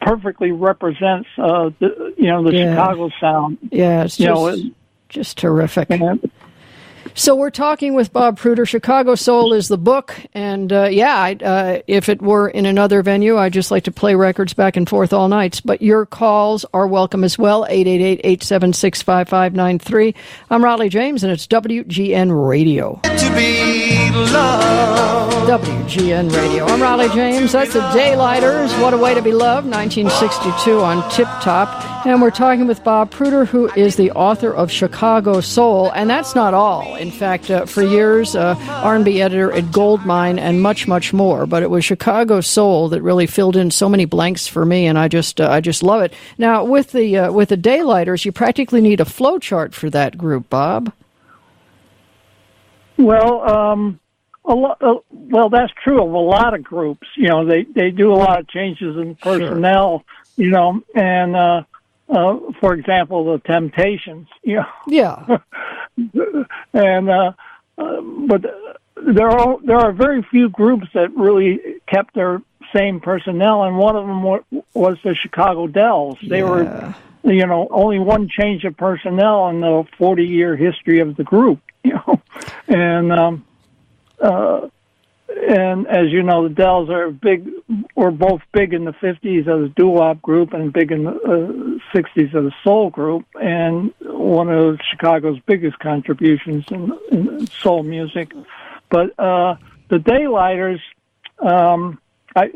perfectly 0.00 0.52
represents 0.52 1.28
uh, 1.38 1.70
the 1.78 2.14
you 2.16 2.28
know 2.28 2.44
the 2.44 2.54
yeah. 2.54 2.70
Chicago 2.72 3.10
sound. 3.20 3.58
Yeah, 3.70 4.04
it's 4.04 4.16
just, 4.16 4.20
you 4.20 4.26
know, 4.26 4.74
just 5.08 5.38
terrific. 5.38 5.90
And, 5.90 6.30
so 7.14 7.36
we're 7.36 7.50
talking 7.50 7.94
with 7.94 8.12
Bob 8.12 8.38
Pruter. 8.38 8.66
Chicago 8.66 9.14
Soul 9.14 9.52
is 9.52 9.68
the 9.68 9.78
book, 9.78 10.18
and 10.32 10.72
uh, 10.72 10.84
yeah, 10.84 11.16
I, 11.16 11.34
uh, 11.34 11.82
if 11.86 12.08
it 12.08 12.22
were 12.22 12.48
in 12.48 12.66
another 12.66 13.02
venue, 13.02 13.36
I'd 13.36 13.52
just 13.52 13.70
like 13.70 13.84
to 13.84 13.92
play 13.92 14.14
records 14.14 14.54
back 14.54 14.76
and 14.76 14.88
forth 14.88 15.12
all 15.12 15.28
nights. 15.28 15.60
But 15.60 15.82
your 15.82 16.06
calls 16.06 16.64
are 16.72 16.86
welcome 16.86 17.24
as 17.24 17.38
well. 17.38 17.66
888-876-5593. 17.66 20.14
I'm 20.50 20.62
Rollye 20.62 20.88
James, 20.90 21.22
and 21.22 21.32
it's 21.32 21.46
WGN 21.46 22.48
Radio. 22.48 23.00
WGN 25.44 26.32
Radio. 26.32 26.64
I'm 26.66 26.78
Rollye 26.78 27.12
James. 27.12 27.50
That's 27.50 27.72
the 27.72 27.80
Daylighters. 27.80 28.80
What 28.80 28.94
a 28.94 28.96
way 28.96 29.12
to 29.12 29.20
be 29.20 29.32
loved. 29.32 29.66
1962 29.66 30.80
on 30.80 31.10
Tip 31.10 31.26
Top, 31.42 32.06
and 32.06 32.22
we're 32.22 32.30
talking 32.30 32.68
with 32.68 32.84
Bob 32.84 33.10
Pruter, 33.10 33.44
who 33.44 33.68
is 33.72 33.96
the 33.96 34.12
author 34.12 34.54
of 34.54 34.70
Chicago 34.70 35.40
Soul, 35.40 35.90
and 35.90 36.08
that's 36.08 36.36
not 36.36 36.54
all. 36.54 36.94
In 36.94 37.10
fact, 37.10 37.50
uh, 37.50 37.66
for 37.66 37.82
years, 37.82 38.36
uh, 38.36 38.54
R&B 38.68 39.20
editor 39.20 39.50
at 39.52 39.72
Goldmine 39.72 40.38
and 40.38 40.62
much, 40.62 40.86
much 40.86 41.12
more. 41.12 41.44
But 41.44 41.64
it 41.64 41.70
was 41.70 41.84
Chicago 41.84 42.40
Soul 42.40 42.88
that 42.90 43.02
really 43.02 43.26
filled 43.26 43.56
in 43.56 43.72
so 43.72 43.88
many 43.88 44.04
blanks 44.04 44.46
for 44.46 44.64
me, 44.64 44.86
and 44.86 44.96
I 44.96 45.08
just, 45.08 45.40
uh, 45.40 45.50
I 45.50 45.60
just 45.60 45.82
love 45.82 46.02
it. 46.02 46.12
Now, 46.38 46.62
with 46.64 46.92
the 46.92 47.18
uh, 47.18 47.32
with 47.32 47.48
the 47.48 47.56
Daylighters, 47.56 48.24
you 48.24 48.30
practically 48.30 48.80
need 48.80 49.00
a 49.00 49.04
flow 49.04 49.40
chart 49.40 49.74
for 49.74 49.90
that 49.90 50.16
group, 50.16 50.48
Bob. 50.48 50.92
Well, 52.96 53.40
um, 53.50 54.00
a 54.44 54.54
lot, 54.54 54.82
uh, 54.82 54.96
well, 55.10 55.48
that's 55.48 55.72
true 55.82 56.02
of 56.02 56.12
a 56.12 56.18
lot 56.18 56.54
of 56.54 56.62
groups. 56.62 57.06
You 57.16 57.28
know, 57.28 57.44
they 57.44 57.64
they 57.64 57.90
do 57.90 58.12
a 58.12 58.16
lot 58.16 58.40
of 58.40 58.48
changes 58.48 58.96
in 58.96 59.16
personnel. 59.16 60.04
Sure. 60.36 60.44
You 60.44 60.50
know, 60.50 60.82
and 60.94 61.36
uh, 61.36 61.62
uh, 62.08 62.38
for 62.60 62.74
example, 62.74 63.32
the 63.32 63.38
Temptations. 63.38 64.28
You 64.42 64.56
know, 64.56 64.66
yeah, 64.86 65.38
and 66.74 67.08
uh, 67.08 67.32
uh, 67.78 68.00
but 68.00 68.44
there 69.06 69.28
are 69.28 69.58
there 69.64 69.78
are 69.78 69.92
very 69.92 70.22
few 70.22 70.50
groups 70.50 70.86
that 70.92 71.14
really 71.16 71.60
kept 71.86 72.14
their 72.14 72.42
same 72.74 73.00
personnel, 73.00 73.64
and 73.64 73.78
one 73.78 73.96
of 73.96 74.06
them 74.06 74.22
was 74.74 74.98
the 75.02 75.14
Chicago 75.14 75.66
Dells. 75.66 76.18
They 76.22 76.40
yeah. 76.40 76.50
were, 77.22 77.32
you 77.32 77.46
know, 77.46 77.68
only 77.70 77.98
one 77.98 78.28
change 78.28 78.64
of 78.64 78.76
personnel 78.76 79.48
in 79.48 79.60
the 79.60 79.84
forty 79.96 80.26
year 80.26 80.56
history 80.56 81.00
of 81.00 81.16
the 81.16 81.24
group. 81.24 81.60
You 81.84 81.92
know, 81.92 82.22
and 82.66 83.12
um, 83.12 83.44
uh, 84.24 84.68
and 85.28 85.86
as 85.86 86.10
you 86.10 86.22
know, 86.22 86.48
the 86.48 86.54
Dells 86.54 86.90
are 86.90 87.10
big, 87.10 87.48
were 87.94 88.10
both 88.10 88.40
big 88.52 88.72
in 88.72 88.84
the 88.84 88.92
50s 88.92 89.42
as 89.42 89.70
a 89.70 89.72
doo-wop 89.74 90.22
group 90.22 90.52
and 90.52 90.72
big 90.72 90.92
in 90.92 91.04
the 91.04 91.10
uh, 91.10 91.96
60s 91.96 92.28
as 92.28 92.44
a 92.44 92.54
soul 92.62 92.90
group, 92.90 93.26
and 93.40 93.92
one 94.00 94.48
of 94.48 94.78
Chicago's 94.90 95.38
biggest 95.46 95.78
contributions 95.78 96.64
in, 96.70 96.98
in 97.10 97.46
soul 97.48 97.82
music. 97.82 98.32
But 98.90 99.18
uh, 99.18 99.56
the 99.88 99.98
Daylighters, 99.98 100.80
um, 101.40 102.00
I, 102.36 102.50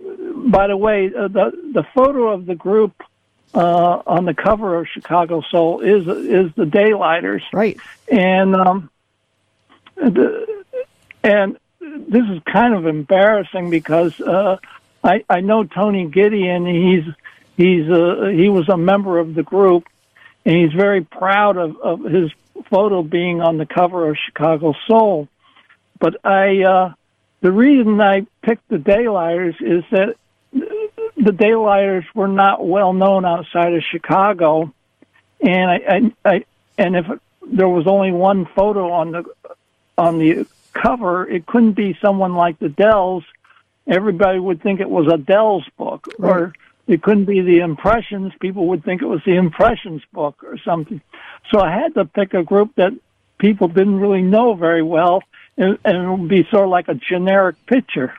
by 0.00 0.66
the 0.68 0.76
way, 0.76 1.12
uh, 1.14 1.28
the 1.28 1.52
the 1.74 1.84
photo 1.94 2.28
of 2.28 2.46
the 2.46 2.54
group 2.54 3.02
uh, 3.54 4.02
on 4.06 4.24
the 4.24 4.34
cover 4.34 4.78
of 4.78 4.88
Chicago 4.88 5.42
Soul 5.42 5.80
is 5.80 6.06
is 6.06 6.52
the 6.54 6.64
Daylighters, 6.64 7.42
right? 7.52 7.78
And 8.10 8.54
um, 8.54 8.90
the, 9.96 10.64
and 11.22 11.58
this 11.80 12.24
is 12.28 12.40
kind 12.44 12.74
of 12.74 12.86
embarrassing 12.86 13.70
because 13.70 14.20
uh, 14.20 14.56
I, 15.02 15.24
I 15.28 15.40
know 15.40 15.64
Tony 15.64 16.06
Gideon. 16.06 16.66
He's 16.66 17.04
he's 17.56 17.88
a, 17.88 18.26
uh, 18.26 18.28
he 18.28 18.48
was 18.48 18.68
a 18.68 18.76
member 18.76 19.18
of 19.18 19.34
the 19.34 19.42
group, 19.42 19.88
and 20.44 20.56
he's 20.56 20.72
very 20.72 21.02
proud 21.02 21.56
of, 21.56 21.76
of 21.80 22.04
his 22.04 22.30
photo 22.70 23.02
being 23.02 23.40
on 23.40 23.58
the 23.58 23.66
cover 23.66 24.08
of 24.08 24.16
Chicago 24.16 24.74
Soul. 24.86 25.28
But 25.98 26.24
I 26.24 26.62
uh, 26.62 26.92
the 27.40 27.52
reason 27.52 28.00
I 28.00 28.26
picked 28.42 28.68
the 28.68 28.78
Daylighters 28.78 29.60
is 29.60 29.84
that 29.90 30.16
the 30.52 31.32
Daylighters 31.32 32.04
were 32.14 32.28
not 32.28 32.66
well 32.66 32.92
known 32.92 33.24
outside 33.24 33.74
of 33.74 33.82
Chicago, 33.82 34.72
and 35.40 35.70
I, 35.70 35.76
I, 35.76 36.12
I 36.24 36.44
and 36.78 36.96
if 36.96 37.06
there 37.46 37.68
was 37.68 37.86
only 37.86 38.12
one 38.12 38.46
photo 38.46 38.92
on 38.92 39.12
the 39.12 39.24
on 39.98 40.18
the 40.18 40.46
cover, 40.72 41.28
it 41.28 41.46
couldn't 41.46 41.72
be 41.72 41.96
someone 42.00 42.34
like 42.34 42.58
the 42.58 42.68
Dells. 42.68 43.24
Everybody 43.86 44.38
would 44.38 44.62
think 44.62 44.80
it 44.80 44.90
was 44.90 45.12
a 45.12 45.18
Dells 45.18 45.64
book, 45.76 46.08
right. 46.18 46.30
or 46.30 46.52
it 46.86 47.02
couldn't 47.02 47.24
be 47.24 47.40
the 47.40 47.60
Impressions. 47.60 48.32
People 48.40 48.68
would 48.68 48.84
think 48.84 49.02
it 49.02 49.06
was 49.06 49.20
the 49.24 49.36
Impressions 49.36 50.02
book 50.12 50.42
or 50.44 50.58
something. 50.58 51.00
So 51.50 51.60
I 51.60 51.72
had 51.72 51.94
to 51.94 52.04
pick 52.04 52.34
a 52.34 52.42
group 52.42 52.74
that 52.76 52.92
people 53.38 53.68
didn't 53.68 54.00
really 54.00 54.22
know 54.22 54.54
very 54.54 54.82
well, 54.82 55.22
and, 55.56 55.78
and 55.84 55.96
it 55.96 56.10
would 56.10 56.28
be 56.28 56.46
sort 56.50 56.64
of 56.64 56.70
like 56.70 56.88
a 56.88 56.94
generic 56.94 57.56
picture. 57.66 58.14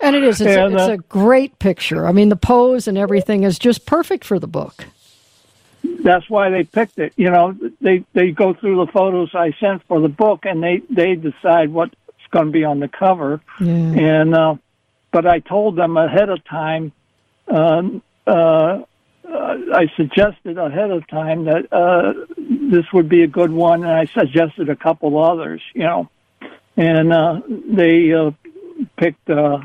and 0.00 0.16
it 0.16 0.22
is. 0.24 0.40
It's, 0.40 0.50
and, 0.56 0.74
a, 0.74 0.76
it's 0.76 0.88
uh, 0.88 0.92
a 0.92 0.98
great 0.98 1.58
picture. 1.58 2.06
I 2.06 2.12
mean, 2.12 2.28
the 2.28 2.36
pose 2.36 2.88
and 2.88 2.98
everything 2.98 3.44
is 3.44 3.58
just 3.58 3.86
perfect 3.86 4.24
for 4.24 4.38
the 4.38 4.48
book 4.48 4.86
that's 6.02 6.28
why 6.28 6.50
they 6.50 6.64
picked 6.64 6.98
it. 6.98 7.12
You 7.16 7.30
know, 7.30 7.56
they 7.80 8.04
they 8.12 8.30
go 8.30 8.54
through 8.54 8.84
the 8.84 8.92
photos 8.92 9.34
I 9.34 9.52
sent 9.60 9.82
for 9.84 10.00
the 10.00 10.08
book, 10.08 10.44
and 10.44 10.62
they 10.62 10.82
they 10.90 11.14
decide 11.14 11.70
what's 11.70 11.94
going 12.30 12.46
to 12.46 12.52
be 12.52 12.64
on 12.64 12.80
the 12.80 12.88
cover. 12.88 13.40
Yeah. 13.60 13.72
And 13.72 14.34
uh, 14.34 14.56
but 15.12 15.26
I 15.26 15.40
told 15.40 15.76
them 15.76 15.96
ahead 15.96 16.28
of 16.28 16.44
time. 16.44 16.92
Uh, 17.46 18.00
uh, 18.26 18.82
I 19.26 19.90
suggested 19.96 20.58
ahead 20.58 20.90
of 20.90 21.06
time 21.08 21.44
that 21.44 21.72
uh, 21.72 22.12
this 22.36 22.84
would 22.92 23.08
be 23.08 23.22
a 23.22 23.26
good 23.26 23.50
one, 23.50 23.82
and 23.84 23.92
I 23.92 24.06
suggested 24.06 24.68
a 24.68 24.76
couple 24.76 25.22
others. 25.22 25.62
You 25.74 25.82
know, 25.82 26.10
and 26.76 27.12
uh, 27.12 27.40
they 27.48 28.12
uh, 28.12 28.32
picked 28.96 29.28
uh, 29.30 29.60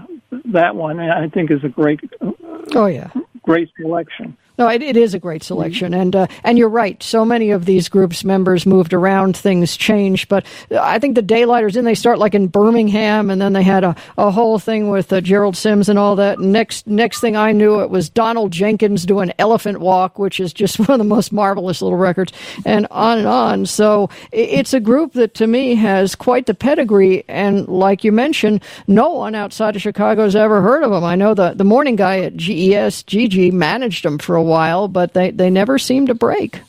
that 0.45 0.75
one, 0.75 0.99
and 0.99 1.11
I 1.11 1.27
think 1.29 1.51
is 1.51 1.63
a 1.63 1.69
great. 1.69 1.99
Uh, 2.21 2.31
oh 2.75 2.85
yeah, 2.85 3.09
great 3.43 3.69
selection. 3.79 4.37
No, 4.59 4.67
it, 4.67 4.83
it 4.83 4.97
is 4.97 5.13
a 5.13 5.19
great 5.19 5.41
selection, 5.41 5.93
and 5.93 6.13
uh, 6.13 6.27
and 6.43 6.57
you're 6.57 6.67
right. 6.67 7.01
So 7.01 7.23
many 7.23 7.51
of 7.51 7.63
these 7.63 7.87
groups 7.87 8.25
members 8.25 8.65
moved 8.65 8.93
around, 8.93 9.37
things 9.37 9.77
changed, 9.77 10.27
but 10.27 10.45
I 10.69 10.99
think 10.99 11.15
the 11.15 11.23
Daylighters 11.23 11.67
didn't 11.69 11.85
they 11.85 11.95
start 11.95 12.19
like 12.19 12.35
in 12.35 12.47
Birmingham, 12.47 13.29
and 13.29 13.41
then 13.41 13.53
they 13.53 13.63
had 13.63 13.85
a, 13.85 13.95
a 14.17 14.29
whole 14.29 14.59
thing 14.59 14.89
with 14.89 15.13
uh, 15.13 15.21
Gerald 15.21 15.55
Sims 15.55 15.87
and 15.87 15.97
all 15.97 16.17
that. 16.17 16.39
Next 16.39 16.87
next 16.87 17.21
thing 17.21 17.37
I 17.37 17.53
knew, 17.53 17.79
it 17.79 17.89
was 17.89 18.09
Donald 18.09 18.51
Jenkins 18.51 19.05
doing 19.05 19.31
Elephant 19.39 19.79
Walk, 19.79 20.19
which 20.19 20.41
is 20.41 20.51
just 20.51 20.77
one 20.79 20.91
of 20.91 20.97
the 20.97 21.05
most 21.05 21.31
marvelous 21.31 21.81
little 21.81 21.97
records, 21.97 22.33
and 22.65 22.85
on 22.91 23.17
and 23.19 23.27
on. 23.27 23.65
So 23.65 24.09
it, 24.33 24.49
it's 24.49 24.73
a 24.73 24.81
group 24.81 25.13
that 25.13 25.35
to 25.35 25.47
me 25.47 25.75
has 25.75 26.15
quite 26.15 26.47
the 26.47 26.53
pedigree, 26.53 27.23
and 27.29 27.65
like 27.69 28.03
you 28.03 28.11
mentioned, 28.11 28.61
no 28.87 29.09
one 29.09 29.35
outside 29.35 29.77
of 29.77 29.81
Chicago 29.81 30.23
has 30.23 30.35
ever 30.35 30.61
heard 30.61 30.83
of 30.83 30.91
them. 30.91 31.05
I 31.05 31.15
know 31.15 31.33
the 31.33 31.53
the 31.53 31.63
morning 31.63 31.95
guy 31.95 32.19
at 32.19 32.35
GES, 32.35 33.03
Gigi, 33.03 33.51
managed 33.51 34.03
them 34.03 34.17
for 34.17 34.35
a 34.35 34.48
while, 34.49 34.87
but 34.87 35.13
they, 35.13 35.31
they 35.31 35.49
never 35.49 35.79
seem 35.79 36.07
to 36.07 36.15
break. 36.15 36.61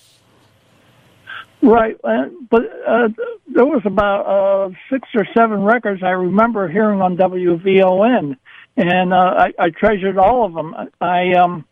Right, 1.62 1.97
uh, 2.03 2.27
but 2.49 2.62
uh, 2.87 3.09
there 3.49 3.66
was 3.66 3.83
about 3.85 4.23
uh, 4.27 4.71
six 4.90 5.09
or 5.14 5.27
seven 5.37 5.62
records 5.62 6.03
I 6.03 6.11
remember 6.11 6.69
hearing 6.69 7.03
on 7.03 7.19
WVON, 7.19 8.37
and 8.77 9.12
uh, 9.12 9.16
I, 9.16 9.53
I 9.59 9.71
treasured 9.71 10.16
all 10.16 10.47
of 10.47 10.55
them. 10.55 10.75
I 11.01 11.35
um, 11.35 11.64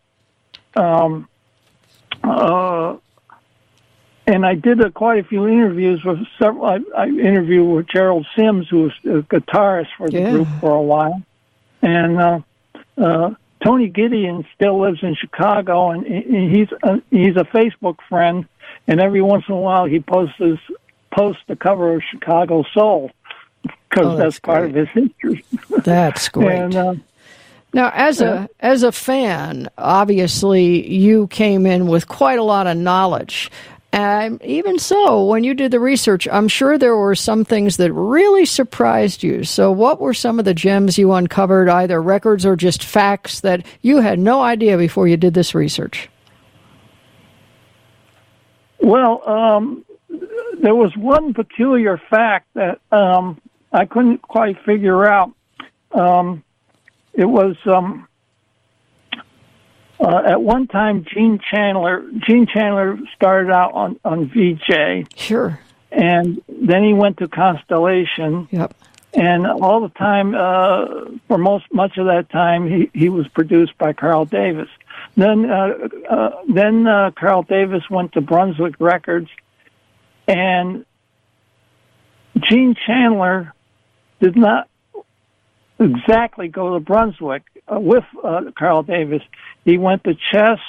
um, 0.75 1.27
uh, 2.23 2.97
and 4.27 4.45
I 4.45 4.53
did 4.53 4.79
a, 4.79 4.91
quite 4.91 5.25
a 5.25 5.27
few 5.27 5.47
interviews 5.47 6.03
with 6.03 6.19
several. 6.37 6.65
I, 6.65 6.79
I 6.95 7.07
interviewed 7.07 7.67
with 7.67 7.87
Gerald 7.87 8.27
Sims, 8.35 8.67
who 8.69 8.83
was 8.83 8.91
a 9.05 9.23
guitarist 9.23 9.87
for 9.97 10.07
the 10.07 10.19
yeah. 10.19 10.31
group 10.31 10.47
for 10.59 10.71
a 10.71 10.81
while, 10.81 11.23
and 11.81 12.19
uh, 12.19 12.39
uh, 12.95 13.31
Tony 13.63 13.87
Gideon 13.87 14.45
still 14.55 14.79
lives 14.79 14.99
in 15.01 15.15
Chicago, 15.15 15.91
and 15.91 16.05
he's 16.05 16.69
a, 16.83 17.01
he's 17.09 17.35
a 17.35 17.43
Facebook 17.43 17.97
friend. 18.07 18.45
And 18.87 18.99
every 18.99 19.21
once 19.21 19.45
in 19.47 19.55
a 19.55 19.59
while, 19.59 19.85
he 19.85 19.99
posts 19.99 20.35
his, 20.37 20.57
posts 21.11 21.41
the 21.47 21.55
cover 21.55 21.93
of 21.95 22.03
Chicago 22.09 22.63
Soul 22.73 23.11
because 23.61 24.05
oh, 24.05 24.15
that's, 24.15 24.35
that's 24.35 24.39
part 24.39 24.65
of 24.65 24.73
his 24.73 24.87
history. 24.89 25.43
That's 25.83 26.29
great. 26.29 26.59
and, 26.59 26.75
uh, 26.75 26.95
now, 27.73 27.91
as 27.93 28.19
a 28.19 28.49
as 28.59 28.81
a 28.81 28.91
fan, 28.91 29.69
obviously 29.77 30.91
you 30.91 31.27
came 31.27 31.67
in 31.67 31.85
with 31.85 32.07
quite 32.07 32.39
a 32.39 32.43
lot 32.43 32.65
of 32.65 32.77
knowledge. 32.77 33.51
And 33.91 34.39
even 34.43 34.77
so, 34.77 35.25
when 35.25 35.43
you 35.43 35.55
did 35.55 35.71
the 35.71 35.79
research, 35.79 36.27
I'm 36.31 36.47
sure 36.47 36.77
there 36.77 36.95
were 36.95 37.15
some 37.15 37.43
things 37.43 37.77
that 37.77 37.91
really 37.91 38.45
surprised 38.45 39.23
you. 39.23 39.43
So, 39.43 39.71
what 39.71 39.99
were 39.99 40.13
some 40.13 40.37
of 40.37 40.45
the 40.45 40.53
gems 40.53 40.99
you 40.99 41.11
uncovered, 41.11 41.69
either 41.69 41.99
records 41.99 42.45
or 42.45 42.55
just 42.55 42.83
facts 42.83 43.39
that 43.39 43.65
you 43.81 43.97
had 43.97 44.19
no 44.19 44.41
idea 44.41 44.77
before 44.77 45.07
you 45.07 45.17
did 45.17 45.33
this 45.33 45.55
research? 45.55 46.07
Well, 48.79 49.27
um, 49.27 49.83
there 50.61 50.75
was 50.75 50.95
one 50.95 51.33
peculiar 51.33 51.97
fact 51.97 52.47
that 52.53 52.79
um, 52.91 53.41
I 53.71 53.85
couldn't 53.85 54.21
quite 54.21 54.63
figure 54.65 55.05
out. 55.05 55.31
Um, 55.91 56.43
it 57.13 57.25
was 57.25 57.55
um, 57.65 58.07
uh, 59.99 60.23
at 60.25 60.41
one 60.41 60.67
time 60.67 61.05
Gene 61.13 61.39
Chandler. 61.51 62.03
Gene 62.25 62.47
Chandler 62.47 62.97
started 63.15 63.51
out 63.51 63.73
on 63.73 63.99
on 64.05 64.29
Vee-Jay, 64.29 65.05
Sure. 65.15 65.59
and 65.91 66.41
then 66.47 66.83
he 66.83 66.93
went 66.93 67.17
to 67.17 67.27
Constellation. 67.27 68.47
Yep. 68.51 68.73
And 69.13 69.47
all 69.47 69.81
the 69.81 69.89
time, 69.89 70.35
uh, 70.35 70.85
for 71.27 71.39
most 71.39 71.65
much 71.73 71.97
of 71.97 72.05
that 72.05 72.29
time, 72.29 72.69
he, 72.69 72.91
he 72.93 73.09
was 73.09 73.27
produced 73.29 73.75
by 73.79 73.91
Carl 73.91 74.25
Davis. 74.25 74.69
Then, 75.17 75.49
uh, 75.49 75.73
uh, 76.07 76.29
then 76.47 76.85
uh, 76.85 77.09
Carl 77.17 77.41
Davis 77.41 77.89
went 77.89 78.13
to 78.13 78.21
Brunswick 78.21 78.75
Records, 78.79 79.27
and 80.27 80.85
Gene 82.39 82.75
Chandler 82.85 83.53
did 84.21 84.35
not 84.35 84.69
exactly 85.79 86.47
go 86.47 86.75
to 86.75 86.79
Brunswick 86.79 87.43
uh, 87.71 87.79
with 87.79 88.05
uh, 88.23 88.41
Carl 88.57 88.83
Davis. 88.83 89.21
He 89.65 89.77
went 89.77 90.03
to 90.05 90.15
Chess, 90.31 90.59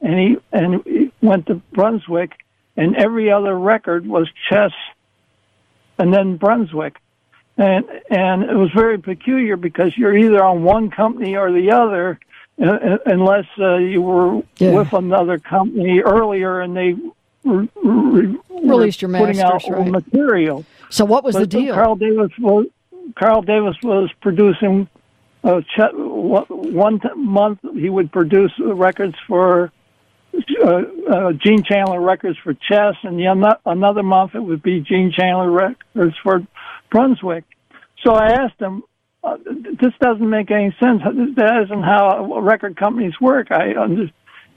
and 0.00 0.18
he 0.18 0.36
and 0.52 0.82
he 0.84 1.12
went 1.22 1.46
to 1.46 1.56
Brunswick, 1.72 2.32
and 2.76 2.96
every 2.96 3.30
other 3.30 3.58
record 3.58 4.06
was 4.06 4.28
Chess, 4.48 4.72
and 5.98 6.12
then 6.12 6.36
Brunswick 6.36 6.96
and 7.56 7.84
and 8.08 8.44
it 8.44 8.54
was 8.54 8.70
very 8.72 8.98
peculiar 8.98 9.56
because 9.56 9.96
you're 9.96 10.16
either 10.16 10.42
on 10.42 10.62
one 10.62 10.90
company 10.90 11.36
or 11.36 11.50
the 11.52 11.72
other, 11.72 12.18
uh, 12.64 12.98
unless 13.04 13.46
uh, 13.58 13.76
you 13.76 14.00
were 14.00 14.42
Yeah. 14.58 14.72
with 14.74 14.92
another 14.92 15.38
company 15.38 16.00
earlier 16.00 16.60
and 16.60 16.76
they 16.76 16.94
re- 17.44 17.68
re- 17.82 18.36
Released 18.62 19.02
your 19.02 19.10
putting 19.12 19.40
out 19.40 19.54
masters, 19.54 19.70
right. 19.76 19.88
material. 19.90 20.64
So 20.90 21.04
what 21.04 21.24
was 21.24 21.34
the 21.34 21.46
deal? 21.46 21.74
Carl 21.74 21.96
Davis 21.96 22.30
was 22.38 22.66
Carl 23.16 23.42
Davis 23.42 23.76
was 23.82 24.10
producing. 24.20 24.88
Uh, 25.44 25.60
ch- 25.60 25.94
one 25.94 27.00
month 27.16 27.60
he 27.74 27.88
would 27.88 28.10
produce 28.10 28.52
records 28.58 29.14
for 29.26 29.72
uh, 30.62 30.82
uh, 31.10 31.32
Gene 31.32 31.62
Chandler 31.62 32.00
records 32.00 32.38
for 32.42 32.54
Chess, 32.54 32.94
and 33.02 33.18
the 33.18 33.26
ano- 33.28 33.58
another 33.64 34.02
month 34.02 34.34
it 34.34 34.40
would 34.40 34.62
be 34.62 34.80
Gene 34.80 35.12
Chandler 35.12 35.50
records 35.50 36.16
for 36.22 36.46
Brunswick. 36.90 37.44
So 38.04 38.14
I 38.14 38.32
asked 38.32 38.60
him, 38.60 38.82
uh, 39.24 39.36
"This 39.46 39.94
doesn't 40.00 40.28
make 40.28 40.50
any 40.50 40.74
sense. 40.80 41.02
That 41.04 41.62
isn't 41.64 41.82
how 41.82 42.40
record 42.40 42.76
companies 42.76 43.20
work." 43.20 43.50
I 43.50 43.74
under- 43.76 44.10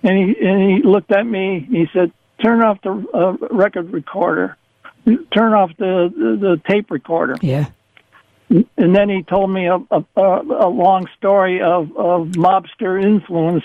and 0.03 0.17
he 0.17 0.45
and 0.45 0.71
he 0.71 0.81
looked 0.81 1.11
at 1.11 1.25
me. 1.25 1.65
He 1.69 1.87
said, 1.93 2.11
"Turn 2.43 2.61
off 2.63 2.81
the 2.81 2.91
uh, 3.13 3.47
record 3.51 3.91
recorder. 3.91 4.57
Turn 5.05 5.53
off 5.53 5.71
the, 5.77 6.11
the 6.15 6.37
the 6.47 6.61
tape 6.67 6.91
recorder." 6.91 7.35
yeah. 7.41 7.67
And 8.77 8.95
then 8.95 9.09
he 9.09 9.23
told 9.23 9.49
me 9.49 9.67
a, 9.67 9.75
a, 9.75 10.03
a 10.17 10.69
long 10.69 11.07
story 11.17 11.61
of, 11.61 11.95
of 11.95 12.27
mobster 12.29 13.01
influence, 13.01 13.63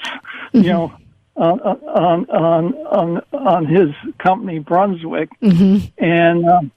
you 0.52 0.62
know, 0.72 0.92
on, 1.36 1.60
on 1.60 2.30
on 2.30 2.74
on 2.74 3.22
on 3.32 3.66
his 3.66 3.90
company 4.18 4.58
Brunswick, 4.58 5.28
Mm-hmm. 5.42 5.86
and 6.02 6.48
um, 6.48 6.72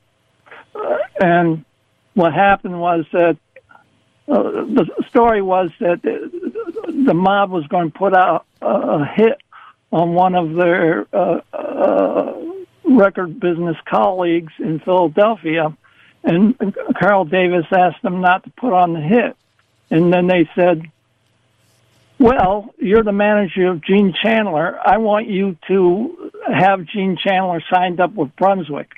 and 1.22 1.66
what 2.14 2.34
happened 2.34 2.80
was 2.80 3.06
that 3.14 3.38
uh, 4.28 4.44
the 4.44 4.86
story 5.08 5.42
was 5.42 5.70
that 5.80 6.02
the, 6.02 7.04
the 7.06 7.14
mob 7.14 7.52
was 7.52 7.66
going 7.68 7.92
to 7.92 7.98
put 7.98 8.14
out 8.14 8.46
a, 8.62 8.66
a 8.68 9.06
hit 9.06 9.40
on 9.92 10.14
one 10.14 10.36
of 10.36 10.54
their 10.56 11.08
uh, 11.14 11.42
uh, 11.54 12.34
record 12.84 13.40
business 13.40 13.78
colleagues 13.86 14.54
in 14.60 14.80
Philadelphia, 14.80 15.76
and 16.24 16.76
Carl 17.00 17.26
Davis 17.26 17.66
asked 17.72 18.02
them 18.02 18.22
not 18.22 18.44
to 18.44 18.50
put 18.52 18.74
on 18.74 18.94
the 18.94 19.02
hit, 19.02 19.36
and 19.90 20.12
then 20.14 20.28
they 20.28 20.50
said. 20.56 20.84
Well, 22.22 22.76
you're 22.78 23.04
the 23.04 23.14
manager 23.14 23.68
of 23.68 23.82
Gene 23.82 24.14
Chandler. 24.14 24.78
I 24.78 24.98
want 24.98 25.28
you 25.28 25.56
to 25.70 26.32
have 26.54 26.84
Gene 26.86 27.16
Chandler 27.16 27.64
signed 27.72 28.02
up 28.02 28.14
with 28.14 28.36
Brunswick. 28.36 28.92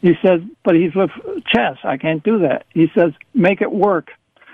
He 0.00 0.14
says, 0.22 0.40
but 0.64 0.74
he's 0.74 0.94
with 0.94 1.10
Chess. 1.46 1.76
I 1.84 1.96
can't 1.96 2.22
do 2.22 2.40
that. 2.40 2.66
He 2.72 2.90
says, 2.94 3.12
make 3.34 3.60
it 3.60 3.70
work. 3.70 4.12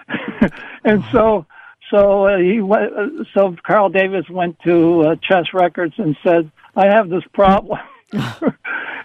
and 0.85 1.05
so, 1.13 1.47
so 1.91 2.27
uh, 2.27 2.39
he 2.39 2.61
went, 2.61 2.93
uh, 2.93 3.25
so 3.33 3.55
Carl 3.63 3.91
Davis 3.91 4.29
went 4.29 4.59
to 4.61 5.03
uh, 5.03 5.17
Chess 5.17 5.53
Records 5.55 5.95
and 5.99 6.17
said, 6.25 6.51
I 6.75 6.87
have 6.87 7.09
this 7.09 7.25
problem. 7.33 7.79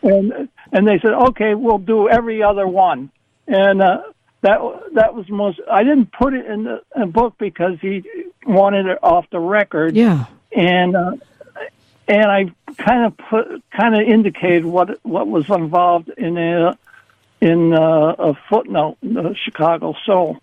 and, 0.01 0.49
and 0.71 0.87
they 0.87 0.99
said, 0.99 1.13
okay, 1.13 1.55
we'll 1.55 1.77
do 1.77 2.07
every 2.09 2.43
other 2.43 2.67
one. 2.67 3.09
And, 3.47 3.81
uh, 3.81 4.03
that 4.41 4.59
that 4.95 5.13
was 5.13 5.29
most. 5.29 5.59
I 5.71 5.83
didn't 5.83 6.11
put 6.11 6.33
it 6.33 6.47
in 6.47 6.63
the, 6.63 6.81
in 6.95 7.01
the 7.01 7.05
book 7.05 7.35
because 7.37 7.79
he 7.79 8.03
wanted 8.43 8.87
it 8.87 8.97
off 9.03 9.29
the 9.29 9.39
record 9.39 9.95
Yeah. 9.95 10.25
and 10.51 10.95
uh, 10.95 11.11
and 12.07 12.25
I 12.25 12.51
kind 12.75 13.05
of 13.05 13.17
put 13.17 13.63
kind 13.69 13.93
of 13.93 14.01
indicated 14.01 14.65
what 14.65 14.97
what 15.05 15.27
was 15.27 15.47
involved 15.47 16.09
in 16.17 16.39
a 16.39 16.75
in 17.39 17.71
uh, 17.71 18.15
a 18.17 18.33
footnote, 18.49 18.97
in 19.03 19.13
the 19.13 19.35
Chicago 19.45 19.95
Soul. 20.05 20.37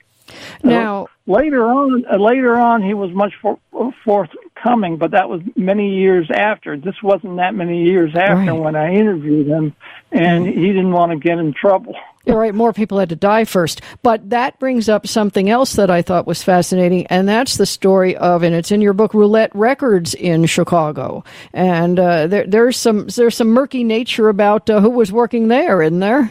Now, 0.62 1.09
Later 1.27 1.62
on, 1.67 2.07
uh, 2.11 2.17
later 2.17 2.57
on, 2.57 2.83
he 2.83 2.95
was 2.95 3.11
much 3.12 3.35
for, 3.43 3.59
forthcoming, 4.03 4.97
but 4.97 5.11
that 5.11 5.29
was 5.29 5.43
many 5.57 5.95
years 5.97 6.27
after. 6.33 6.75
This 6.79 6.95
wasn't 7.03 7.37
that 7.37 7.55
many 7.55 7.83
years 7.85 8.14
after 8.17 8.51
Right. 8.51 8.59
when 8.59 8.75
I 8.75 8.95
interviewed 8.95 9.47
him, 9.47 9.75
and 10.11 10.47
he 10.47 10.69
didn't 10.69 10.93
want 10.93 11.12
to 11.12 11.19
get 11.19 11.38
in 11.38 11.53
trouble. 11.53 11.95
You're 12.25 12.51
more 12.55 12.73
people 12.73 12.99
had 12.99 13.11
to 13.11 13.17
die 13.17 13.45
first. 13.45 13.83
But 14.03 14.31
that 14.31 14.59
brings 14.59 14.88
up 14.88 15.07
something 15.07 15.51
else 15.51 15.75
that 15.75 15.91
I 15.91 16.01
thought 16.01 16.27
was 16.27 16.43
fascinating, 16.43 17.07
and 17.09 17.29
that's 17.29 17.59
the 17.59 17.67
story 17.67 18.17
of, 18.17 18.43
and 18.43 18.55
it's 18.55 18.73
in 18.73 18.81
your 18.81 18.95
book, 18.95 19.12
Roulette 19.12 19.55
Records 19.55 20.14
in 20.14 20.47
Chicago. 20.47 21.25
And 21.53 22.01
uh, 22.01 22.27
there, 22.27 22.47
there's 22.47 22.79
some 22.79 23.07
there's 23.09 23.37
some 23.37 23.49
murky 23.49 23.85
nature 23.85 24.31
about 24.31 24.71
uh, 24.71 24.81
who 24.81 24.88
was 24.91 25.12
working 25.12 25.49
there, 25.49 25.83
isn't 25.83 26.01
there? 26.01 26.31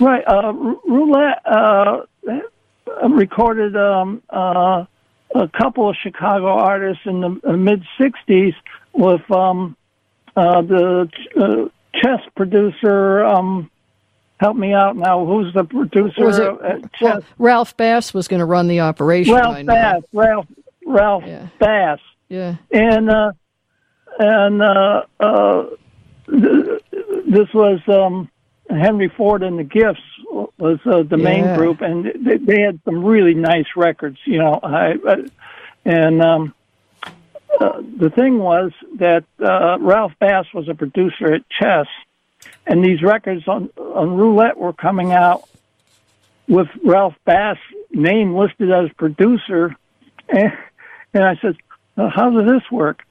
Right. 0.00 0.22
Uh, 0.28 0.52
R- 0.52 0.76
Roulette 0.86 1.42
uh, 1.44 2.00
recorded 3.08 3.76
um, 3.76 4.22
uh, 4.30 4.84
a 5.34 5.48
couple 5.48 5.88
of 5.88 5.96
Chicago 5.96 6.46
artists 6.48 7.02
in 7.06 7.20
the 7.20 7.40
uh, 7.44 7.52
mid 7.56 7.82
60s 7.98 8.54
with 8.92 9.28
um, 9.30 9.76
uh, 10.36 10.62
the 10.62 11.08
uh, 11.36 11.68
chess 11.98 12.20
producer. 12.36 13.24
Um, 13.24 13.70
help 14.40 14.56
me 14.56 14.72
out 14.74 14.96
now. 14.96 15.24
Who's 15.24 15.54
the 15.54 15.64
producer 15.64 16.24
Was 16.24 16.38
it 16.38 16.92
chess? 16.94 17.00
well, 17.00 17.20
Ralph 17.38 17.76
Bass 17.76 18.12
was 18.12 18.28
going 18.28 18.40
to 18.40 18.46
run 18.46 18.68
the 18.68 18.80
operation? 18.80 19.34
Ralph. 19.34 19.64
Bass. 19.66 20.02
Ralph, 20.12 20.46
Ralph 20.86 21.24
Yeah. 21.26 21.46
Bass. 21.58 22.00
Yeah. 22.28 22.56
and 22.70 23.10
uh, 23.10 23.32
and 24.18 24.62
uh, 24.62 25.02
uh, 25.20 25.66
th- 26.30 26.82
this 27.26 27.52
was 27.54 27.80
um, 27.88 28.28
Henry 28.78 29.08
Ford 29.08 29.42
and 29.42 29.58
the 29.58 29.64
Gifts 29.64 30.00
was 30.58 30.78
uh, 30.86 31.02
the 31.02 31.16
main 31.16 31.54
group, 31.56 31.80
and 31.80 32.06
they, 32.24 32.38
they 32.38 32.60
had 32.62 32.80
some 32.84 33.04
really 33.04 33.34
nice 33.34 33.66
records, 33.76 34.18
you 34.24 34.38
know. 34.38 34.58
I, 34.62 34.94
I 35.06 35.16
and 35.84 36.22
um, 36.22 36.54
uh, 37.60 37.82
the 37.96 38.10
thing 38.10 38.38
was 38.38 38.72
that 38.96 39.24
uh, 39.40 39.78
Ralph 39.80 40.12
Bass 40.18 40.46
was 40.54 40.68
a 40.68 40.74
producer 40.74 41.34
at 41.34 41.48
Chess, 41.50 41.86
and 42.66 42.84
these 42.84 43.02
records 43.02 43.46
on 43.46 43.70
on 43.76 44.16
Roulette 44.16 44.56
were 44.56 44.72
coming 44.72 45.12
out 45.12 45.48
with 46.48 46.68
Ralph 46.84 47.14
Bass 47.24 47.58
name 47.90 48.34
listed 48.34 48.70
as 48.70 48.90
producer, 48.92 49.76
and 50.28 50.52
and 51.12 51.24
I 51.24 51.36
said, 51.36 51.56
"Uh, 51.96 52.08
"How 52.08 52.30
does 52.30 52.46
this 52.46 52.70
work?" 52.70 53.02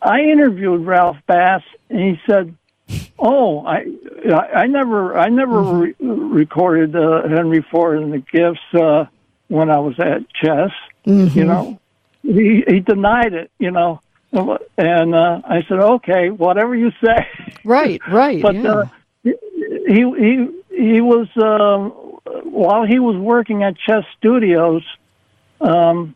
I 0.00 0.20
interviewed 0.20 0.86
Ralph 0.86 1.16
Bass, 1.26 1.62
and 1.90 1.98
he 1.98 2.20
said, 2.26 2.56
"Oh, 3.18 3.64
I 3.66 3.86
I, 4.54 4.66
never 4.66 5.16
I 5.16 5.28
never 5.28 5.62
re- 5.62 5.94
recorded 6.00 6.94
uh, 6.94 7.28
Henry 7.28 7.64
Ford 7.70 7.98
and 8.02 8.12
the 8.12 8.18
Gifts 8.18 8.60
uh, 8.74 9.06
when 9.48 9.70
I 9.70 9.78
was 9.78 9.98
at 9.98 10.28
Chess. 10.34 10.70
You 11.04 11.44
know, 11.44 11.80
he 12.22 12.64
he 12.66 12.80
denied 12.80 13.34
it. 13.34 13.50
You 13.58 13.70
know." 13.70 14.00
And 14.76 15.14
uh, 15.14 15.40
I 15.44 15.62
said, 15.68 15.78
"Okay, 15.78 16.30
whatever 16.30 16.74
you 16.74 16.92
say." 17.02 17.26
Right. 17.64 18.00
Right. 18.08 18.42
but 18.42 18.54
yeah. 18.54 18.72
uh, 18.72 18.86
he 19.22 19.32
he 19.88 20.48
he 20.76 21.00
was 21.00 21.28
um, 21.36 21.90
while 22.44 22.84
he 22.84 22.98
was 22.98 23.16
working 23.16 23.62
at 23.62 23.76
Chess 23.78 24.04
Studios, 24.18 24.82
um, 25.60 26.14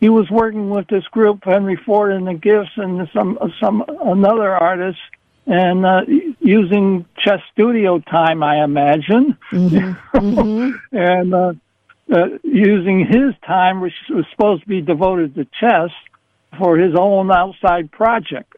he 0.00 0.08
was 0.08 0.30
working 0.30 0.70
with 0.70 0.86
this 0.88 1.04
group 1.08 1.44
Henry 1.44 1.76
Ford 1.76 2.12
and 2.12 2.26
the 2.26 2.34
Gifts 2.34 2.72
and 2.76 3.08
some 3.12 3.38
some 3.60 3.84
another 4.02 4.54
artist, 4.54 4.98
and 5.46 5.84
uh, 5.84 6.02
using 6.40 7.06
Chess 7.18 7.40
Studio 7.52 7.98
time, 7.98 8.42
I 8.42 8.64
imagine, 8.64 9.36
and 9.52 11.34
uh, 11.34 11.52
uh, 12.12 12.28
using 12.42 13.06
his 13.06 13.34
time, 13.46 13.80
which 13.80 13.94
was 14.10 14.24
supposed 14.30 14.62
to 14.62 14.68
be 14.68 14.80
devoted 14.80 15.34
to 15.34 15.46
chess, 15.58 15.90
for 16.58 16.76
his 16.76 16.94
own 16.98 17.30
outside 17.30 17.90
project. 17.90 18.54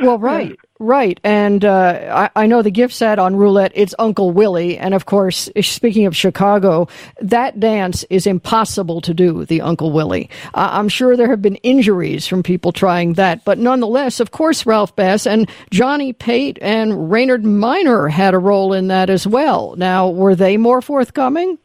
Well, 0.00 0.18
right, 0.18 0.58
Right, 0.84 1.18
and 1.24 1.64
uh, 1.64 2.28
I, 2.36 2.42
I, 2.42 2.46
know 2.46 2.60
the 2.60 2.70
gift 2.70 2.92
set 2.92 3.18
on 3.18 3.36
roulette. 3.36 3.72
It's 3.74 3.94
Uncle 3.98 4.32
Willie, 4.32 4.76
and 4.76 4.92
of 4.92 5.06
course, 5.06 5.48
speaking 5.62 6.04
of 6.04 6.14
Chicago, 6.14 6.88
that 7.22 7.58
dance 7.58 8.04
is 8.10 8.26
impossible 8.26 9.00
to 9.00 9.14
do. 9.14 9.46
The 9.46 9.62
Uncle 9.62 9.92
Willie. 9.92 10.28
Uh, 10.52 10.68
I'm 10.72 10.90
sure 10.90 11.16
there 11.16 11.30
have 11.30 11.40
been 11.40 11.56
injuries 11.56 12.26
from 12.26 12.42
people 12.42 12.70
trying 12.70 13.14
that, 13.14 13.46
but 13.46 13.56
nonetheless, 13.56 14.20
of 14.20 14.30
course, 14.30 14.66
Ralph 14.66 14.94
Bass 14.94 15.26
and 15.26 15.48
Johnny 15.70 16.12
Pate 16.12 16.58
and 16.60 17.10
Raynard 17.10 17.46
Miner 17.46 18.08
had 18.08 18.34
a 18.34 18.38
role 18.38 18.74
in 18.74 18.88
that 18.88 19.08
as 19.08 19.26
well. 19.26 19.76
Now, 19.76 20.10
were 20.10 20.34
they 20.34 20.58
more 20.58 20.82
forthcoming? 20.82 21.56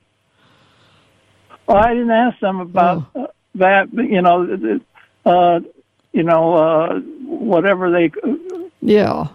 Well, 1.67 1.75
I 1.77 1.89
didn't 1.89 2.11
ask 2.11 2.39
them 2.39 2.61
about 2.61 3.03
oh. 3.15 3.27
that. 3.55 3.91
You 3.91 4.21
know, 4.21 4.79
uh, 5.25 5.59
you 6.13 6.23
know, 6.23 6.53
uh, 6.53 6.99
whatever 7.25 7.91
they. 7.91 8.11
Yeah. 8.81 9.27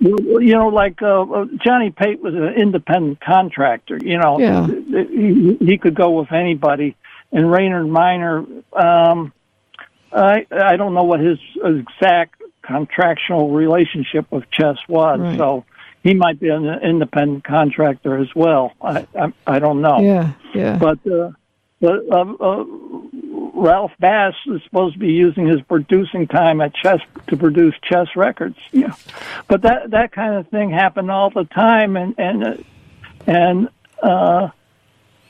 You 0.00 0.54
know, 0.54 0.68
like 0.68 1.00
uh, 1.02 1.22
uh, 1.22 1.46
Johnny 1.64 1.90
Pate 1.90 2.20
was 2.20 2.34
an 2.34 2.54
independent 2.54 3.20
contractor. 3.20 3.98
You 4.00 4.18
know, 4.18 4.38
yeah. 4.38 4.66
he, 4.66 5.56
he 5.58 5.78
could 5.78 5.94
go 5.94 6.10
with 6.10 6.32
anybody. 6.32 6.96
And 7.32 7.50
Raynard 7.50 7.88
Miner, 7.88 8.44
um, 8.72 9.32
I 10.12 10.46
I 10.50 10.76
don't 10.76 10.94
know 10.94 11.04
what 11.04 11.20
his 11.20 11.38
exact 11.62 12.40
contractual 12.62 13.50
relationship 13.50 14.30
with 14.30 14.48
Chess 14.50 14.76
was, 14.88 15.20
right. 15.20 15.38
so 15.38 15.64
he 16.02 16.14
might 16.14 16.38
be 16.38 16.50
an 16.50 16.66
independent 16.66 17.44
contractor 17.44 18.18
as 18.18 18.28
well. 18.34 18.72
I 18.80 19.06
I, 19.18 19.32
I 19.46 19.58
don't 19.58 19.80
know. 19.80 20.00
Yeah, 20.00 20.32
yeah. 20.54 20.78
But 20.78 21.04
uh, 21.06 21.32
but 21.80 22.08
uh, 22.10 22.34
uh, 22.40 22.64
Ralph 23.54 23.92
Bass 23.98 24.34
is 24.46 24.62
supposed 24.64 24.94
to 24.94 24.98
be 24.98 25.12
using 25.12 25.46
his 25.46 25.60
producing 25.62 26.26
time 26.26 26.60
at 26.60 26.74
Chess 26.74 27.00
to 27.28 27.36
produce 27.36 27.74
Chess 27.82 28.08
records. 28.16 28.56
Yeah, 28.72 28.94
but 29.48 29.62
that 29.62 29.90
that 29.90 30.12
kind 30.12 30.34
of 30.34 30.48
thing 30.48 30.70
happened 30.70 31.10
all 31.10 31.30
the 31.30 31.44
time, 31.44 31.96
and 31.96 32.14
and 32.18 32.44
uh, 32.44 32.56
and 33.26 33.68
uh, 34.02 34.50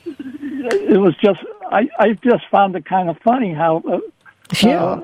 it 0.05 0.99
was 0.99 1.15
just 1.17 1.41
I 1.71 1.89
I 1.99 2.13
just 2.13 2.45
found 2.49 2.75
it 2.75 2.85
kind 2.85 3.09
of 3.09 3.17
funny 3.19 3.53
how 3.53 3.83
uh, 3.87 3.99
yeah. 4.61 4.83
Uh, 4.83 5.01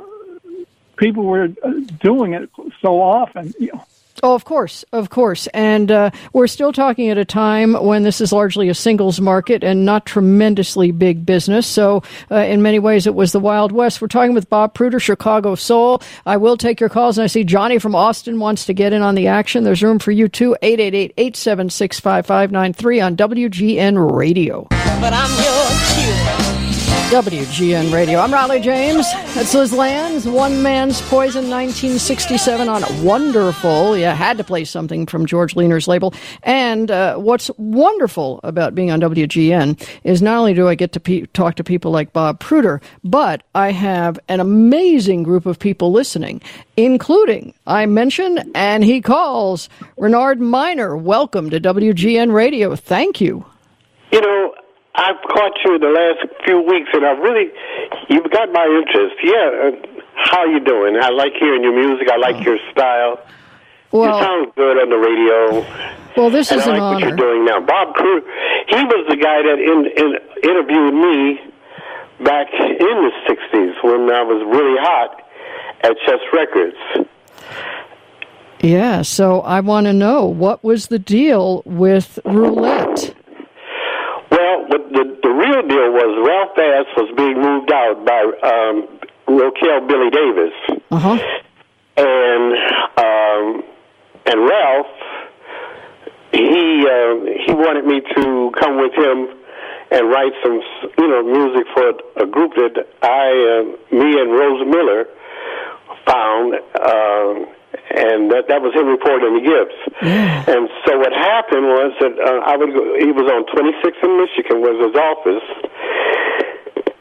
people 0.95 1.23
were 1.23 1.49
uh, 1.63 1.71
doing 2.01 2.33
it 2.33 2.49
so 2.81 3.01
often. 3.01 3.53
You 3.59 3.73
know. 3.73 3.85
Oh, 4.23 4.35
of 4.35 4.45
course, 4.45 4.85
of 4.93 5.09
course. 5.09 5.47
And 5.47 5.91
uh, 5.91 6.11
we're 6.31 6.47
still 6.47 6.71
talking 6.71 7.09
at 7.09 7.17
a 7.17 7.25
time 7.25 7.73
when 7.73 8.03
this 8.03 8.21
is 8.21 8.31
largely 8.31 8.69
a 8.69 8.73
singles 8.73 9.19
market 9.19 9.65
and 9.65 9.83
not 9.83 10.05
tremendously 10.05 10.91
big 10.91 11.25
business. 11.25 11.67
So, 11.67 12.03
uh, 12.31 12.35
in 12.35 12.61
many 12.61 12.79
ways, 12.79 13.05
it 13.05 13.15
was 13.15 13.33
the 13.33 13.41
Wild 13.41 13.73
West. 13.73 14.01
We're 14.01 14.07
talking 14.07 14.33
with 14.33 14.49
Bob 14.49 14.75
Pruter, 14.75 15.01
Chicago 15.01 15.55
Soul. 15.55 16.01
I 16.25 16.37
will 16.37 16.55
take 16.55 16.79
your 16.79 16.87
calls, 16.87 17.17
and 17.17 17.23
I 17.23 17.27
see 17.27 17.43
Johnny 17.43 17.79
from 17.79 17.95
Austin 17.95 18.39
wants 18.39 18.65
to 18.67 18.73
get 18.73 18.93
in 18.93 19.01
on 19.01 19.15
the 19.15 19.27
action. 19.27 19.65
There's 19.65 19.83
room 19.83 19.99
for 19.99 20.11
you 20.11 20.29
too. 20.29 20.55
888 20.61 21.13
876 21.17 21.99
5593 21.99 23.01
on 23.01 23.17
WGN 23.17 24.15
Radio. 24.15 24.67
WGN 27.13 27.93
Radio. 27.93 28.17
I'm 28.17 28.31
Rollye 28.31 28.59
James. 28.59 29.05
That's 29.35 29.53
Liz 29.53 29.71
Lands. 29.71 30.27
One 30.27 30.63
Man's 30.63 30.99
Poison, 30.99 31.47
1967 31.47 32.67
on 32.67 32.81
One-derful. 33.05 33.95
Yeah, 33.95 34.15
had 34.15 34.39
to 34.39 34.43
play 34.43 34.65
something 34.65 35.05
from 35.05 35.27
George 35.27 35.55
Leaner's 35.55 35.87
label. 35.87 36.11
And 36.41 36.89
uh, 36.89 37.17
what's 37.17 37.51
wonderful 37.59 38.39
about 38.43 38.73
being 38.73 38.89
on 38.89 38.99
WGN 38.99 39.87
is 40.03 40.23
not 40.23 40.39
only 40.39 40.55
do 40.55 40.67
I 40.67 40.73
get 40.73 40.91
to 40.93 40.99
pe- 40.99 41.27
talk 41.27 41.53
to 41.57 41.63
people 41.63 41.91
like 41.91 42.13
Bob 42.13 42.39
Pruter, 42.39 42.81
but 43.03 43.43
I 43.53 43.71
have 43.71 44.19
an 44.27 44.39
amazing 44.39 45.21
group 45.21 45.45
of 45.45 45.59
people 45.59 45.91
listening, 45.91 46.41
including, 46.77 47.53
I 47.67 47.85
mention, 47.85 48.51
and 48.55 48.83
he 48.83 49.01
calls, 49.01 49.69
Raynard 49.97 50.41
Miner. 50.41 50.97
Welcome 50.97 51.51
to 51.51 51.59
WGN 51.59 52.33
Radio. 52.33 52.75
Thank 52.75 53.21
you. 53.21 53.45
You 54.11 54.19
know, 54.19 54.55
I've 54.95 55.21
caught 55.27 55.57
you 55.65 55.75
in 55.75 55.81
the 55.81 55.89
last 55.89 56.43
few 56.45 56.61
weeks, 56.61 56.89
and 56.93 57.05
I've 57.05 57.19
really 57.19 57.51
you've 58.09 58.29
got 58.29 58.51
my 58.51 58.65
interest. 58.65 59.15
Yeah, 59.23 59.49
uh, 59.65 60.03
how 60.15 60.45
you 60.45 60.59
doing? 60.59 60.97
I 61.01 61.09
like 61.09 61.33
hearing 61.39 61.63
your 61.63 61.73
music. 61.73 62.09
I 62.11 62.17
like 62.17 62.43
your 62.45 62.57
style. 62.71 63.25
Well, 63.91 64.17
you 64.17 64.23
sound 64.23 64.55
good 64.55 64.77
on 64.77 64.89
the 64.89 64.97
radio. 64.97 65.65
Well, 66.15 66.29
this 66.29 66.51
is 66.51 66.67
I 66.67 66.77
like 66.77 66.77
an 66.77 66.93
what 66.93 66.99
you're 67.01 67.15
doing 67.15 67.45
now. 67.45 67.59
Bob 67.59 67.95
Crew, 67.95 68.21
he 68.67 68.83
was 68.83 69.05
the 69.09 69.17
guy 69.17 69.41
that 69.41 69.57
in, 69.57 69.85
in, 69.97 70.17
interviewed 70.43 70.93
me 70.93 71.39
back 72.23 72.47
in 72.53 72.77
the 72.77 73.11
'60s 73.27 73.83
when 73.83 74.09
I 74.11 74.21
was 74.21 74.43
really 74.45 74.77
hot 74.79 75.23
at 75.81 75.97
Chess 76.05 76.21
Records. 76.31 77.09
Yeah, 78.61 79.01
so 79.01 79.41
I 79.41 79.59
want 79.59 79.87
to 79.87 79.93
know 79.93 80.25
what 80.25 80.63
was 80.63 80.87
the 80.87 80.99
deal 80.99 81.63
with 81.65 82.19
roulette. 82.23 83.13
Well, 84.69 84.79
the, 84.79 85.03
the, 85.03 85.19
the 85.23 85.29
real 85.29 85.61
deal 85.67 85.91
was 85.91 86.11
Ralph 86.27 86.55
Bass 86.55 86.85
was 86.97 87.11
being 87.17 87.39
moved 87.41 87.71
out 87.71 88.05
by 88.05 88.21
um, 88.43 88.87
Roquel 89.27 89.87
Billy 89.87 90.09
Davis, 90.09 90.53
Uh-huh. 90.91 91.17
and 91.97 92.53
um, 92.97 93.63
and 94.25 94.47
Ralph 94.47 94.87
he 96.31 96.85
uh, 96.87 97.43
he 97.45 97.53
wanted 97.53 97.85
me 97.85 98.01
to 98.15 98.51
come 98.59 98.77
with 98.79 98.93
him 98.93 99.37
and 99.91 100.09
write 100.09 100.33
some 100.43 100.61
you 100.97 101.07
know 101.07 101.23
music 101.23 101.67
for 101.73 101.93
a 102.17 102.25
group 102.25 102.53
that 102.55 102.87
I 103.01 103.29
uh, 103.29 103.95
me 103.95 104.19
and 104.19 104.31
Rose 104.31 104.65
Miller 104.67 105.05
found. 106.05 106.55
Uh, 106.75 107.52
and 107.93 108.31
that 108.33 108.47
that 108.49 108.61
was 108.61 108.73
him 108.73 108.87
reporting 108.89 109.37
the 109.37 109.43
Gibbs. 109.45 109.77
And 110.49 110.67
so 110.85 110.97
what 110.99 111.13
happened 111.13 111.67
was 111.69 111.91
that 112.01 112.13
uh, 112.17 112.41
I 112.51 112.57
would 112.57 112.73
go. 112.73 112.81
He 112.99 113.11
was 113.13 113.29
on 113.29 113.45
26th 113.53 114.01
in 114.03 114.13
Michigan 114.17 114.57
was 114.65 114.75
his 114.81 114.95
office, 114.97 115.47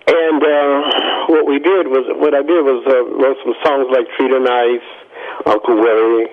and 0.07 0.41
uh, 0.43 1.27
what 1.33 1.47
we 1.47 1.59
did 1.59 1.89
was 1.89 2.05
what 2.21 2.35
I 2.35 2.43
did 2.43 2.61
was 2.63 2.85
uh, 2.87 3.05
wrote 3.17 3.37
some 3.45 3.55
songs 3.65 3.87
like 3.91 4.07
"Treat 4.17 4.31
Her 4.31 4.41
Nice," 4.43 4.87
"Uncle 5.47 5.77
Willie," 5.81 6.29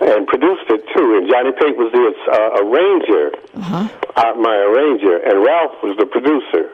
and 0.00 0.26
produced 0.26 0.68
it 0.70 0.84
too. 0.94 1.18
And 1.18 1.28
Johnny 1.30 1.52
Pate 1.52 1.76
was 1.76 1.90
the 1.92 2.06
uh, 2.30 2.62
arranger, 2.62 3.34
Uh-huh. 3.58 3.88
uh, 4.16 4.34
my 4.38 4.56
arranger, 4.56 5.16
and 5.18 5.42
Ralph 5.44 5.74
was 5.82 5.96
the 5.98 6.06
producer. 6.06 6.70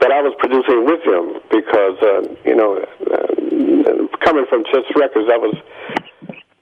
But 0.00 0.12
I 0.12 0.20
was 0.22 0.34
producing 0.38 0.84
with 0.84 1.02
him 1.02 1.40
because, 1.50 1.96
uh, 2.02 2.22
you 2.44 2.54
know, 2.54 2.78
uh, 3.10 4.06
coming 4.24 4.46
from 4.48 4.64
Chess 4.64 4.84
Records, 4.96 5.28
I 5.32 5.36
was, 5.36 5.54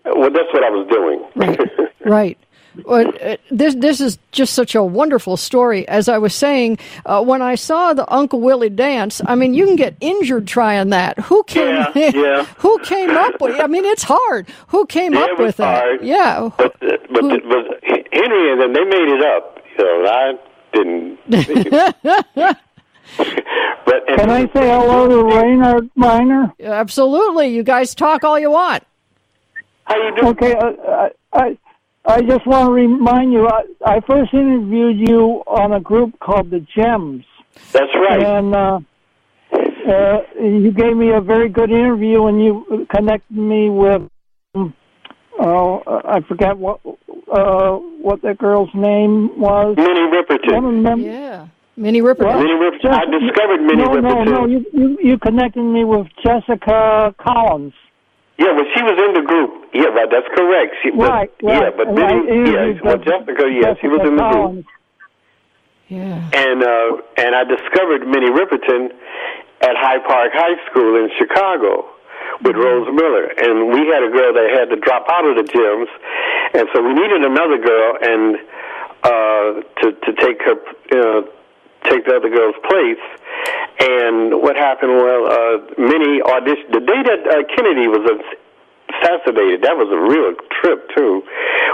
well, 0.05 0.31
that's 0.31 0.53
what 0.53 0.65
I 0.65 0.71
was 0.71 0.87
doing. 0.89 1.25
Right. 1.35 1.61
right. 2.05 2.39
Well, 2.85 3.11
uh, 3.23 3.39
this 3.51 3.75
this 3.77 4.03
is 4.03 4.19
just 4.33 4.53
such 4.53 4.75
a 4.75 4.83
wonderful 4.85 5.39
story. 5.39 5.89
As 5.89 6.11
I 6.11 6.19
was 6.19 6.35
saying, 6.35 6.79
uh, 7.07 7.25
when 7.25 7.41
I 7.41 7.55
saw 7.55 7.95
the 7.95 8.05
Uncle 8.13 8.39
Willie 8.43 8.69
dance, 8.69 9.23
I 9.25 9.35
mean, 9.35 9.55
you 9.55 9.65
can 9.65 9.77
get 9.77 9.97
injured 10.01 10.47
trying 10.47 10.91
that. 10.91 11.19
Who 11.21 11.43
came? 11.45 11.87
Yeah, 11.95 12.11
yeah. 12.15 12.45
who 12.59 12.79
came 12.81 13.11
up 13.17 13.41
with? 13.41 13.59
I 13.59 13.67
mean, 13.67 13.87
it's 13.87 14.03
hard. 14.03 14.47
Who 14.69 14.85
came 14.85 15.15
Yeah, 15.15 15.21
up 15.23 15.39
with 15.39 15.57
that? 15.57 16.05
Yeah. 16.05 16.51
But, 16.59 16.77
uh, 16.83 16.99
but, 17.11 17.23
Who- 17.23 17.41
but 17.49 17.83
Henry 18.13 18.53
and 18.53 18.61
them, 18.61 18.73
they 18.75 18.85
made 18.85 19.09
it 19.09 19.23
up. 19.23 19.57
You 19.79 19.85
know, 19.85 20.07
I 20.11 20.35
didn't. 20.75 22.57
but 23.19 24.09
and 24.09 24.19
Can 24.21 24.31
I 24.31 24.41
say 24.53 24.69
hello 24.69 25.09
to 25.09 25.37
Raynard 25.37 25.91
Miner? 25.95 26.53
Absolutely. 26.63 27.49
You 27.49 27.63
guys 27.63 27.95
talk 27.95 28.25
all 28.25 28.39
you 28.39 28.51
want. 28.51 28.83
How 29.85 29.97
you 29.97 30.15
doing? 30.17 30.27
Okay, 30.29 30.55
uh, 30.55 31.09
I 31.33 31.57
I 32.05 32.23
just 32.23 32.47
want 32.47 32.67
to 32.67 32.73
remind 32.73 33.33
you. 33.33 33.47
I, 33.49 33.63
I 33.85 34.01
first 34.01 34.33
interviewed 34.35 34.99
you 35.09 35.43
on 35.47 35.73
a 35.73 35.81
group 35.81 36.19
called 36.21 36.51
the 36.51 36.61
Gems, 36.61 37.25
That's 37.73 37.93
right. 37.95 38.23
and 38.23 38.55
uh, 38.55 38.81
uh, 39.53 40.19
you 40.41 40.73
gave 40.73 40.97
me 40.97 41.11
a 41.13 41.21
very 41.21 41.49
good 41.49 41.71
interview, 41.71 42.27
and 42.27 42.43
you 42.45 42.87
connected 42.95 43.37
me 43.37 43.71
with. 43.71 44.03
um, 44.55 44.75
Oh, 45.39 45.83
I 45.87 46.21
forget 46.23 46.57
what 46.57 46.81
uh, 47.31 47.73
what 47.77 48.23
that 48.23 48.39
girl's 48.39 48.71
name 48.75 49.39
was. 49.39 49.77
Minnie 49.77 50.01
I 50.01 50.23
Riperton. 50.23 50.83
don't. 50.83 51.01
Yeah. 51.03 51.47
Minnie 51.77 52.01
Ripper. 52.01 52.25
What? 52.25 52.39
Minnie 52.39 52.55
Riperton. 52.55 52.91
I 52.91 53.05
discovered 53.05 53.61
Minnie 53.63 53.85
no, 53.85 53.93
no, 53.95 54.15
Riperton. 54.15 54.27
no. 54.33 54.47
You, 54.47 54.65
you 54.73 54.99
you 55.03 55.19
connected 55.19 55.63
me 55.63 55.85
with 55.85 56.07
Jessica 56.25 57.15
Collins. 57.19 57.75
Yeah, 58.39 58.53
well, 58.53 58.65
she 58.75 58.83
was 58.83 58.99
in 59.01 59.15
the 59.15 59.27
group. 59.27 59.65
Yeah, 59.73 59.85
right, 59.97 60.09
that's 60.11 60.29
correct. 60.37 60.75
She, 60.83 60.91
but, 60.91 61.09
Right, 61.09 61.33
Yeah, 61.43 61.71
but 61.75 61.89
And 61.89 61.99
I 61.99 62.13
Minnie, 62.15 62.27
yeah, 62.53 62.69
interviewed 62.69 62.81
well, 62.85 62.97
Jessica- 62.99 63.25
Jessica, 63.33 63.45
yes, 63.61 63.77
she 63.81 63.89
was 63.89 64.01
in 64.05 64.17
the 64.17 64.23
group. 64.23 64.33
Collins. 64.33 64.65
Yeah. 65.89 66.31
And 66.35 66.63
uh, 66.63 66.97
and 67.17 67.35
I 67.37 67.45
discovered 67.45 68.07
Minnie 68.09 68.31
Riperton 68.31 68.91
at 69.63 69.75
Hyde 69.77 70.05
Park 70.05 70.33
High 70.35 70.57
School 70.71 70.97
in 70.97 71.11
Chicago 71.19 71.89
with 72.43 72.57
Rose 72.57 72.89
Miller, 72.93 73.25
and 73.39 73.73
we 73.73 73.87
had 73.89 74.03
a 74.03 74.11
girl 74.11 74.33
that 74.35 74.49
had 74.53 74.69
to 74.71 74.77
drop 74.77 75.07
out 75.09 75.25
of 75.25 75.37
the 75.37 75.45
Gems, 75.45 75.89
and 76.55 76.69
so 76.75 76.83
we 76.83 76.93
needed 76.93 77.23
another 77.25 77.57
girl 77.57 77.97
and 78.03 78.37
uh, 79.05 79.63
to 79.81 79.93
to 79.93 80.13
take 80.21 80.43
her, 80.43 80.57
you 80.91 81.01
know, 81.01 81.29
take 81.91 82.05
the 82.07 82.17
other 82.17 82.31
girl's 82.31 82.59
place. 82.69 83.03
And 83.81 84.43
what 84.43 84.57
happened? 84.57 84.97
Well, 84.97 85.25
uh, 85.27 85.57
Minnie 85.79 86.21
auditioned 86.23 86.73
the 86.73 86.81
day 86.81 87.01
that 87.05 87.21
uh, 87.27 87.45
Kennedy 87.55 87.89
was 87.89 88.05
assassinated. 88.07 89.63
That 89.63 89.77
was 89.77 89.89
a 89.93 90.01
real 90.01 90.35
trip 90.61 90.89
too. 90.97 91.23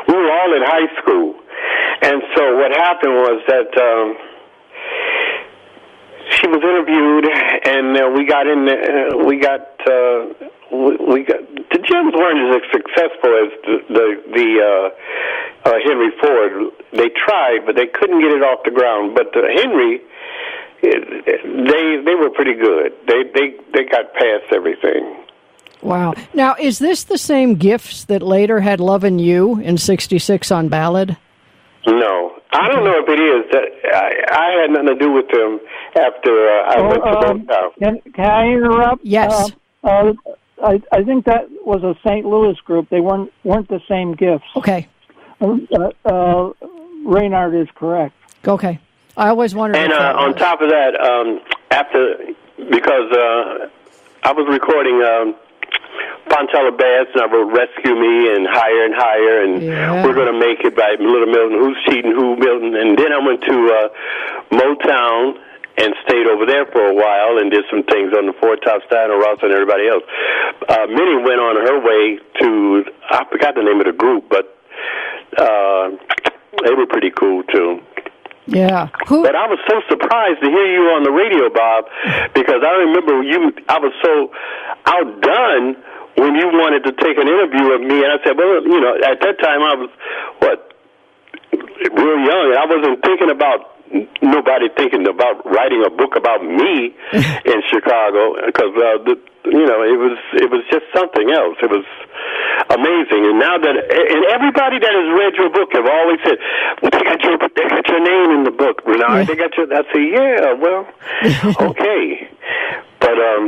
We 0.09 0.15
were 0.15 0.31
all 0.31 0.51
in 0.57 0.63
high 0.63 0.91
school, 1.01 1.35
and 2.03 2.23
so 2.37 2.57
what 2.57 2.73
happened 2.73 3.15
was 3.15 3.43
that. 3.49 3.71
Um, 3.79 4.17
she 6.31 6.47
was 6.49 6.63
interviewed, 6.63 7.27
and 7.67 7.97
uh, 7.97 8.11
we 8.17 8.25
got 8.25 8.47
in. 8.47 8.69
Uh, 8.69 9.25
we 9.27 9.39
got 9.39 9.69
uh, 9.87 10.27
we, 10.73 10.97
we 10.97 11.25
got 11.25 11.41
the 11.71 11.79
Gems 11.79 12.15
weren't 12.15 12.55
as 12.55 12.63
successful 12.73 13.31
as 13.37 13.51
the 13.67 13.77
the, 13.91 14.07
the 14.33 14.49
uh, 14.63 14.89
uh, 15.65 15.73
Henry 15.85 16.11
Ford. 16.21 16.73
They 16.93 17.09
tried, 17.27 17.61
but 17.67 17.77
they 17.77 17.87
couldn't 17.87 18.21
get 18.21 18.33
it 18.33 18.43
off 18.43 18.61
the 18.65 18.71
ground. 18.71 19.15
But 19.15 19.37
uh, 19.37 19.43
Henry, 19.57 20.01
they 20.83 22.03
they 22.05 22.15
were 22.15 22.31
pretty 22.31 22.55
good. 22.55 22.93
They 23.07 23.23
they 23.35 23.55
they 23.73 23.85
got 23.85 24.13
past 24.15 24.53
everything. 24.53 25.17
Wow. 25.83 26.15
Now, 26.33 26.55
is 26.61 26.79
this 26.79 27.05
the 27.05 27.19
same 27.19 27.57
gifts 27.57 28.05
that 28.05 28.23
later 28.23 28.61
had 28.61 28.81
"Lovin' 28.81 29.19
You" 29.19 29.59
in 29.61 29.79
'66 29.79 30.51
on 30.53 30.69
Ballad? 30.69 31.17
No, 31.85 32.37
I 32.53 32.69
don't 32.69 32.85
know 32.85 33.03
if 33.03 33.09
it 33.09 33.21
is. 33.21 33.45
I, 33.93 34.13
I 34.31 34.61
had 34.63 34.71
nothing 34.71 34.87
to 34.87 34.95
do 34.95 35.11
with 35.11 35.27
them 35.31 35.59
after 35.97 36.49
uh, 36.49 36.63
I 36.63 36.75
Oh, 36.79 36.89
went 36.89 37.03
to 37.03 37.09
um, 37.19 37.41
Motown. 37.47 37.69
can, 37.81 38.13
can 38.15 38.31
I 38.31 38.47
interrupt? 38.47 39.05
Yes. 39.05 39.51
Uh, 39.83 39.89
uh, 39.89 40.13
I, 40.63 40.81
I 40.93 41.03
think 41.03 41.25
that 41.25 41.49
was 41.67 41.83
a 41.83 41.97
St. 42.09 42.25
Louis 42.25 42.55
group. 42.65 42.89
They 42.89 43.01
weren't 43.01 43.33
weren't 43.43 43.69
the 43.69 43.81
same 43.89 44.15
gifts. 44.15 44.45
Okay. 44.55 44.87
Uh, 45.43 45.91
uh, 46.05 46.53
Raynard 47.05 47.55
is 47.55 47.69
correct. 47.75 48.15
Okay. 48.47 48.79
I 49.17 49.29
always 49.29 49.55
wondered. 49.55 49.77
And 49.79 49.93
uh, 49.93 50.15
on 50.17 50.35
top 50.37 50.61
of 50.63 50.71
that, 50.71 50.95
um, 50.99 51.41
after 51.71 52.17
because 52.71 53.11
uh, 53.13 53.69
I 54.23 54.33
was 54.33 54.47
recording 54.49 55.03
um, 55.03 55.35
Fontella 56.31 56.73
Bass, 56.79 57.09
and 57.13 57.21
I 57.23 57.27
wrote 57.27 57.53
"Rescue 57.53 57.93
Me" 57.99 58.33
and 58.33 58.47
"Higher 58.49 58.85
and 58.87 58.95
Higher," 58.97 59.43
and 59.45 59.63
Yeah. 59.63 60.05
"We're 60.07 60.15
Gonna 60.15 60.33
Make 60.39 60.61
It" 60.65 60.75
by 60.77 60.97
Little 60.99 61.27
Milton. 61.27 61.59
Who's 61.59 61.77
cheating? 61.85 62.13
Who 62.13 62.37
Milton? 62.37 62.75
And 62.77 62.97
then 62.97 63.13
I 63.13 63.19
went 63.19 63.43
to 63.43 63.57
uh, 63.69 63.89
Motown 64.57 65.37
and 65.77 65.95
stayed 66.07 66.27
over 66.27 66.47
there 66.47 66.67
for 66.67 66.87
a 66.87 66.95
while 66.95 67.39
and 67.39 67.51
did 67.51 67.65
some 67.71 67.83
things 67.83 68.13
on 68.17 68.27
the 68.27 68.33
Four 68.41 68.57
Tops, 68.57 68.85
Diana 68.91 69.17
Ross, 69.17 69.39
and 69.43 69.53
everybody 69.53 69.89
else. 69.89 70.05
Uh, 70.69 70.87
Minnie 70.89 71.21
went 71.21 71.41
on 71.41 71.57
her 71.57 71.81
way 71.85 72.19
to 72.41 72.85
I 73.11 73.25
forgot 73.31 73.55
the 73.57 73.63
name 73.63 73.81
of 73.81 73.87
the 73.87 73.93
group, 73.93 74.29
but 74.31 74.57
uh, 75.39 75.91
they 76.65 76.75
were 76.75 76.87
pretty 76.87 77.11
cool 77.11 77.43
too. 77.45 77.81
Yeah. 78.47 78.89
Who? 79.07 79.23
But 79.23 79.37
I 79.37 79.47
was 79.47 79.59
so 79.71 79.81
surprised 79.89 80.43
to 80.43 80.51
hear 80.51 80.67
you 80.67 80.91
on 80.91 81.05
the 81.05 81.13
radio, 81.13 81.49
Bob, 81.49 81.87
because 82.35 82.61
I 82.67 82.73
remember 82.85 83.23
you. 83.23 83.55
I 83.69 83.79
was 83.79 83.95
so 84.03 84.33
outdone 84.87 85.79
when 86.19 86.35
you 86.35 86.51
wanted 86.51 86.85
to 86.85 86.93
take 86.93 87.17
an 87.19 87.29
interview 87.29 87.73
of 87.73 87.81
me, 87.81 88.03
and 88.03 88.13
I 88.13 88.19
said, 88.25 88.37
"Well, 88.37 88.63
you 88.67 88.81
know, 88.81 88.95
at 88.99 89.21
that 89.21 89.39
time 89.39 89.63
I 89.63 89.75
was 89.79 89.91
what 90.41 90.75
real 91.53 92.19
young, 92.19 92.47
and 92.51 92.59
I 92.59 92.67
wasn't 92.67 93.03
thinking 93.05 93.31
about." 93.31 93.72
Nobody 94.23 94.69
thinking 94.77 95.07
about 95.07 95.45
writing 95.45 95.85
a 95.85 95.91
book 95.91 96.17
about 96.17 96.43
me 96.43 96.95
in 97.45 97.59
Chicago 97.69 98.41
because 98.47 98.73
uh, 98.73 99.05
the, 99.05 99.21
you 99.45 99.67
know 99.67 99.85
it 99.85 99.99
was 100.01 100.17
it 100.35 100.49
was 100.51 100.65
just 100.71 100.87
something 100.97 101.31
else. 101.31 101.57
It 101.61 101.69
was 101.69 101.85
amazing, 102.71 103.29
and 103.29 103.39
now 103.39 103.59
that 103.59 103.77
and 103.77 104.23
everybody 104.33 104.79
that 104.81 104.93
has 104.97 105.09
read 105.13 105.35
your 105.37 105.51
book 105.51 105.69
have 105.77 105.85
always 105.85 106.21
said, 106.25 106.39
"Well, 106.81 106.91
they 106.91 107.05
got 107.05 107.21
your 107.21 107.37
they 107.37 107.69
got 107.69 107.87
your 107.89 108.01
name 108.01 108.31
in 108.39 108.45
the 108.45 108.55
book, 108.55 108.81
Raynard. 108.87 109.27
They 109.27 109.37
got 109.37 109.53
your." 109.57 109.69
I 109.69 109.83
say, 109.93 110.03
"Yeah, 110.09 110.57
well, 110.57 110.89
okay," 111.71 112.29
but 113.01 113.17
um, 113.19 113.45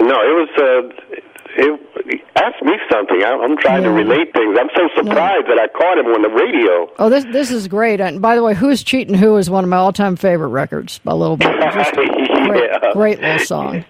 no, 0.00 0.16
it 0.24 0.34
was. 0.40 0.50
Uh, 0.56 1.20
it, 1.56 2.20
ask 2.36 2.62
me 2.62 2.74
something. 2.90 3.22
I, 3.22 3.32
I'm 3.42 3.56
trying 3.58 3.82
to 3.82 3.90
relate 3.90 4.32
things. 4.32 4.56
I'm 4.58 4.70
so 4.76 4.88
surprised 4.96 5.46
that 5.48 5.58
I 5.58 5.68
caught 5.68 5.98
him 5.98 6.06
on 6.06 6.22
the 6.22 6.28
radio. 6.28 6.90
Oh, 6.98 7.08
this 7.08 7.24
this 7.32 7.50
is 7.50 7.68
great. 7.68 8.00
And 8.00 8.20
by 8.20 8.36
the 8.36 8.42
way, 8.42 8.54
"Who's 8.54 8.82
Cheating 8.82 9.14
Who" 9.14 9.36
is 9.36 9.50
one 9.50 9.64
of 9.64 9.70
my 9.70 9.76
all-time 9.76 10.16
favorite 10.16 10.48
records 10.48 10.98
by 11.00 11.12
Little 11.12 11.36
Bit. 11.36 11.48
A 11.56 11.92
great, 11.92 12.70
yeah. 12.70 12.92
great 12.92 13.20
little 13.20 13.38
song. 13.46 13.84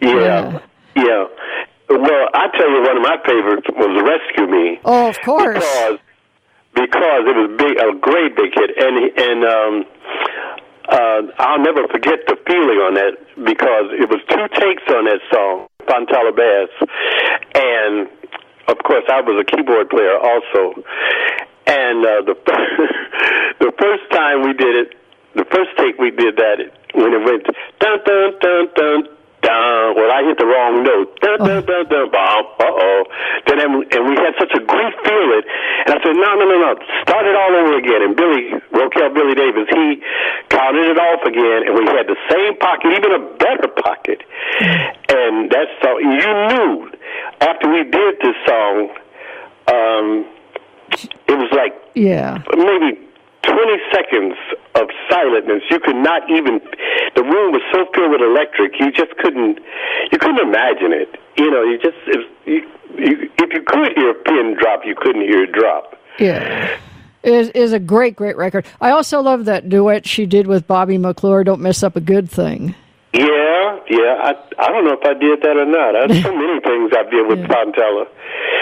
Yeah. 0.00 0.60
yeah. 0.96 1.26
Well, 1.88 2.28
I 2.34 2.48
tell 2.56 2.70
you, 2.70 2.82
one 2.82 2.96
of 2.96 3.02
my 3.02 3.16
favorites 3.24 3.66
was 3.70 4.02
"Rescue 4.04 4.46
Me." 4.50 4.80
Oh, 4.84 5.08
of 5.08 5.20
course. 5.22 5.58
because 5.58 5.98
because 6.74 7.22
it 7.26 7.36
was 7.36 7.50
big, 7.56 7.78
a 7.78 7.94
great 7.98 8.36
big 8.36 8.52
hit, 8.54 8.70
and 8.76 9.18
and 9.18 9.44
um, 9.44 9.84
uh, 10.88 11.22
I'll 11.38 11.62
never 11.62 11.86
forget 11.88 12.20
the 12.26 12.36
feeling 12.46 12.78
on 12.82 12.94
that 12.94 13.16
because 13.44 13.86
it 13.92 14.08
was 14.10 14.20
two 14.28 14.48
takes 14.60 14.82
on 14.90 15.04
that 15.04 15.20
song, 15.32 15.66
Fontella 15.86 16.34
Bass, 16.34 16.70
and 17.54 18.08
of 18.68 18.78
course 18.84 19.04
I 19.08 19.20
was 19.20 19.40
a 19.40 19.44
keyboard 19.44 19.90
player 19.90 20.16
also, 20.18 20.82
and 21.66 22.04
uh, 22.04 22.22
the 22.22 22.34
the 23.60 23.72
first 23.78 24.10
time 24.10 24.42
we 24.42 24.52
did 24.52 24.76
it, 24.76 24.94
the 25.34 25.44
first 25.50 25.70
take 25.76 25.98
we 25.98 26.10
did 26.10 26.36
that 26.36 26.58
when 26.94 27.12
it 27.12 27.24
went 27.24 27.46
dun 27.78 27.98
dun 28.04 28.38
dun 28.40 28.68
dun. 28.74 29.13
Dun, 29.44 29.94
well, 29.94 30.10
I 30.10 30.24
hit 30.24 30.38
the 30.40 30.46
wrong 30.48 30.82
note. 30.82 31.20
Dun, 31.20 31.38
dun, 31.44 31.60
dun, 31.68 31.84
dun, 31.92 32.10
bomb. 32.10 32.44
Uh 32.58 32.64
oh. 32.64 33.04
Then 33.46 33.60
and 33.60 34.02
we 34.08 34.16
had 34.16 34.32
such 34.40 34.52
a 34.56 34.60
great 34.64 34.94
feeling, 35.04 35.44
and 35.84 35.90
I 35.92 35.98
said, 36.00 36.16
no, 36.16 36.30
no, 36.40 36.44
no, 36.48 36.56
no, 36.64 36.70
start 37.04 37.26
it 37.28 37.36
all 37.36 37.52
over 37.52 37.76
again. 37.76 38.00
And 38.02 38.16
Billy, 38.16 38.56
Roquel 38.72 39.12
Billy 39.12 39.34
Davis, 39.36 39.68
he 39.68 40.00
counted 40.48 40.88
it 40.88 40.98
off 40.98 41.20
again, 41.28 41.68
and 41.68 41.76
we 41.76 41.84
had 41.92 42.08
the 42.08 42.16
same 42.32 42.56
pocket, 42.56 42.88
even 42.96 43.12
a 43.12 43.22
better 43.36 43.68
pocket. 43.68 44.22
And 45.12 45.50
that's 45.50 45.70
so 45.82 45.98
you 45.98 46.30
knew 46.48 46.90
after 47.40 47.68
we 47.68 47.84
did 47.84 48.14
this 48.24 48.36
song, 48.48 48.88
um, 49.68 50.26
it 51.28 51.36
was 51.36 51.50
like 51.52 51.74
Yeah. 51.94 52.38
maybe 52.56 52.98
20 53.44 53.78
seconds 53.92 54.34
of 54.74 54.88
silence. 55.10 55.62
You 55.70 55.80
could 55.80 55.96
not 55.96 56.28
even, 56.30 56.60
the 57.14 57.22
room 57.22 57.52
was 57.52 57.62
so 57.72 57.86
filled 57.94 58.12
with 58.12 58.22
electric, 58.22 58.78
you 58.80 58.90
just 58.90 59.16
couldn't, 59.18 59.60
you 60.10 60.18
couldn't 60.18 60.40
imagine 60.40 60.92
it. 60.92 61.20
You 61.36 61.50
know, 61.50 61.62
you 61.62 61.78
just, 61.78 61.96
if 62.06 62.22
you, 62.46 62.70
you, 62.96 63.30
if 63.38 63.52
you 63.52 63.62
could 63.66 63.92
hear 63.96 64.10
a 64.10 64.14
pin 64.14 64.56
drop, 64.58 64.82
you 64.84 64.94
couldn't 64.94 65.22
hear 65.22 65.44
it 65.44 65.52
drop. 65.52 65.96
Yeah. 66.18 66.78
Is 67.22 67.48
is 67.50 67.72
a 67.72 67.78
great, 67.78 68.16
great 68.16 68.36
record. 68.36 68.66
I 68.82 68.90
also 68.90 69.22
love 69.22 69.46
that 69.46 69.70
duet 69.70 70.06
she 70.06 70.26
did 70.26 70.46
with 70.46 70.66
Bobby 70.66 70.98
McClure, 70.98 71.42
Don't 71.42 71.62
Mess 71.62 71.82
Up 71.82 71.96
a 71.96 72.00
Good 72.00 72.30
Thing. 72.30 72.74
Yeah, 73.14 73.80
yeah. 73.88 74.20
I 74.20 74.34
I 74.58 74.68
don't 74.68 74.84
know 74.84 74.92
if 74.92 75.02
I 75.02 75.14
did 75.14 75.40
that 75.40 75.56
or 75.56 75.64
not. 75.64 75.92
There's 76.06 76.22
so 76.22 76.32
many 76.36 76.60
things 76.60 76.92
I 76.94 77.08
did 77.08 77.26
with 77.26 77.38
Fontella 77.48 78.06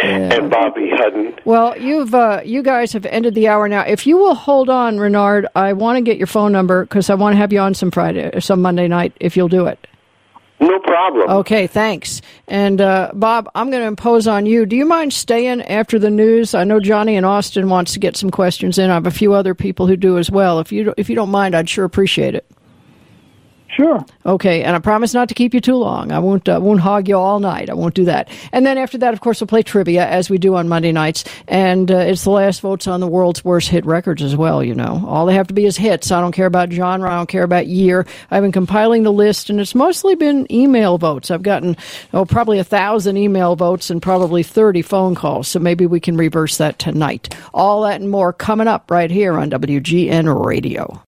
and 0.02 0.50
Bobby 0.50 0.90
Hutton. 0.92 1.38
Well, 1.44 1.78
you've 1.78 2.14
uh, 2.14 2.42
you 2.44 2.62
guys 2.62 2.92
have 2.92 3.06
ended 3.06 3.34
the 3.34 3.48
hour 3.48 3.68
now. 3.68 3.82
If 3.82 4.06
you 4.06 4.16
will 4.16 4.34
hold 4.34 4.68
on, 4.68 4.98
Raynard, 4.98 5.46
I 5.54 5.72
want 5.72 5.96
to 5.96 6.02
get 6.02 6.18
your 6.18 6.26
phone 6.26 6.52
number 6.52 6.84
because 6.84 7.10
I 7.10 7.14
want 7.14 7.34
to 7.34 7.36
have 7.38 7.52
you 7.52 7.60
on 7.60 7.74
some 7.74 7.90
Friday, 7.90 8.40
some 8.40 8.62
Monday 8.62 8.88
night. 8.88 9.12
If 9.20 9.36
you'll 9.36 9.48
do 9.48 9.66
it. 9.66 9.86
No 10.60 10.78
problem. 10.78 11.28
Okay, 11.28 11.66
thanks. 11.66 12.22
And 12.46 12.80
uh, 12.80 13.10
Bob, 13.14 13.50
I'm 13.56 13.70
going 13.70 13.82
to 13.82 13.88
impose 13.88 14.28
on 14.28 14.46
you. 14.46 14.64
Do 14.64 14.76
you 14.76 14.86
mind 14.86 15.12
staying 15.12 15.60
after 15.62 15.98
the 15.98 16.10
news? 16.10 16.54
I 16.54 16.62
know 16.62 16.78
Johnny 16.78 17.16
in 17.16 17.24
Austin 17.24 17.68
wants 17.68 17.94
to 17.94 17.98
get 17.98 18.16
some 18.16 18.30
questions 18.30 18.78
in. 18.78 18.88
I 18.88 18.94
have 18.94 19.08
a 19.08 19.10
few 19.10 19.32
other 19.32 19.56
people 19.56 19.88
who 19.88 19.96
do 19.96 20.18
as 20.18 20.30
well. 20.30 20.60
If 20.60 20.70
you 20.70 20.94
if 20.96 21.10
you 21.10 21.16
don't 21.16 21.30
mind, 21.30 21.56
I'd 21.56 21.68
sure 21.68 21.84
appreciate 21.84 22.36
it. 22.36 22.46
Sure. 23.72 24.04
Okay, 24.26 24.62
and 24.64 24.76
I 24.76 24.80
promise 24.80 25.14
not 25.14 25.30
to 25.30 25.34
keep 25.34 25.54
you 25.54 25.60
too 25.60 25.76
long. 25.76 26.12
I 26.12 26.18
won't 26.18 26.46
uh, 26.46 26.60
won't 26.62 26.80
hog 26.80 27.08
you 27.08 27.16
all 27.16 27.40
night. 27.40 27.70
I 27.70 27.74
won't 27.74 27.94
do 27.94 28.04
that. 28.04 28.28
And 28.52 28.66
then 28.66 28.76
after 28.76 28.98
that, 28.98 29.14
of 29.14 29.20
course, 29.22 29.40
we'll 29.40 29.48
play 29.48 29.62
trivia 29.62 30.06
as 30.06 30.28
we 30.28 30.36
do 30.36 30.56
on 30.56 30.68
Monday 30.68 30.92
nights. 30.92 31.24
And 31.48 31.90
uh, 31.90 31.96
it's 31.96 32.24
the 32.24 32.30
last 32.30 32.60
votes 32.60 32.86
on 32.86 33.00
the 33.00 33.06
world's 33.08 33.42
worst 33.46 33.70
hit 33.70 33.86
records 33.86 34.22
as 34.22 34.36
well. 34.36 34.62
You 34.62 34.74
know, 34.74 35.02
all 35.06 35.24
they 35.24 35.32
have 35.34 35.46
to 35.46 35.54
be 35.54 35.64
is 35.64 35.78
hits. 35.78 36.12
I 36.12 36.20
don't 36.20 36.32
care 36.32 36.44
about 36.44 36.70
genre. 36.70 37.10
I 37.10 37.16
don't 37.16 37.30
care 37.30 37.44
about 37.44 37.66
year. 37.66 38.06
I've 38.30 38.42
been 38.42 38.52
compiling 38.52 39.04
the 39.04 39.12
list, 39.12 39.48
and 39.48 39.58
it's 39.58 39.74
mostly 39.74 40.16
been 40.16 40.52
email 40.52 40.98
votes. 40.98 41.30
I've 41.30 41.42
gotten 41.42 41.78
oh 42.12 42.26
probably 42.26 42.58
a 42.58 42.64
thousand 42.64 43.16
email 43.16 43.56
votes 43.56 43.88
and 43.88 44.02
probably 44.02 44.42
thirty 44.42 44.82
phone 44.82 45.14
calls. 45.14 45.48
So 45.48 45.58
maybe 45.58 45.86
we 45.86 45.98
can 45.98 46.18
reverse 46.18 46.58
that 46.58 46.78
tonight. 46.78 47.34
All 47.54 47.82
that 47.84 48.02
and 48.02 48.10
more 48.10 48.34
coming 48.34 48.68
up 48.68 48.90
right 48.90 49.10
here 49.10 49.38
on 49.38 49.50
WGN 49.50 50.44
Radio. 50.44 51.00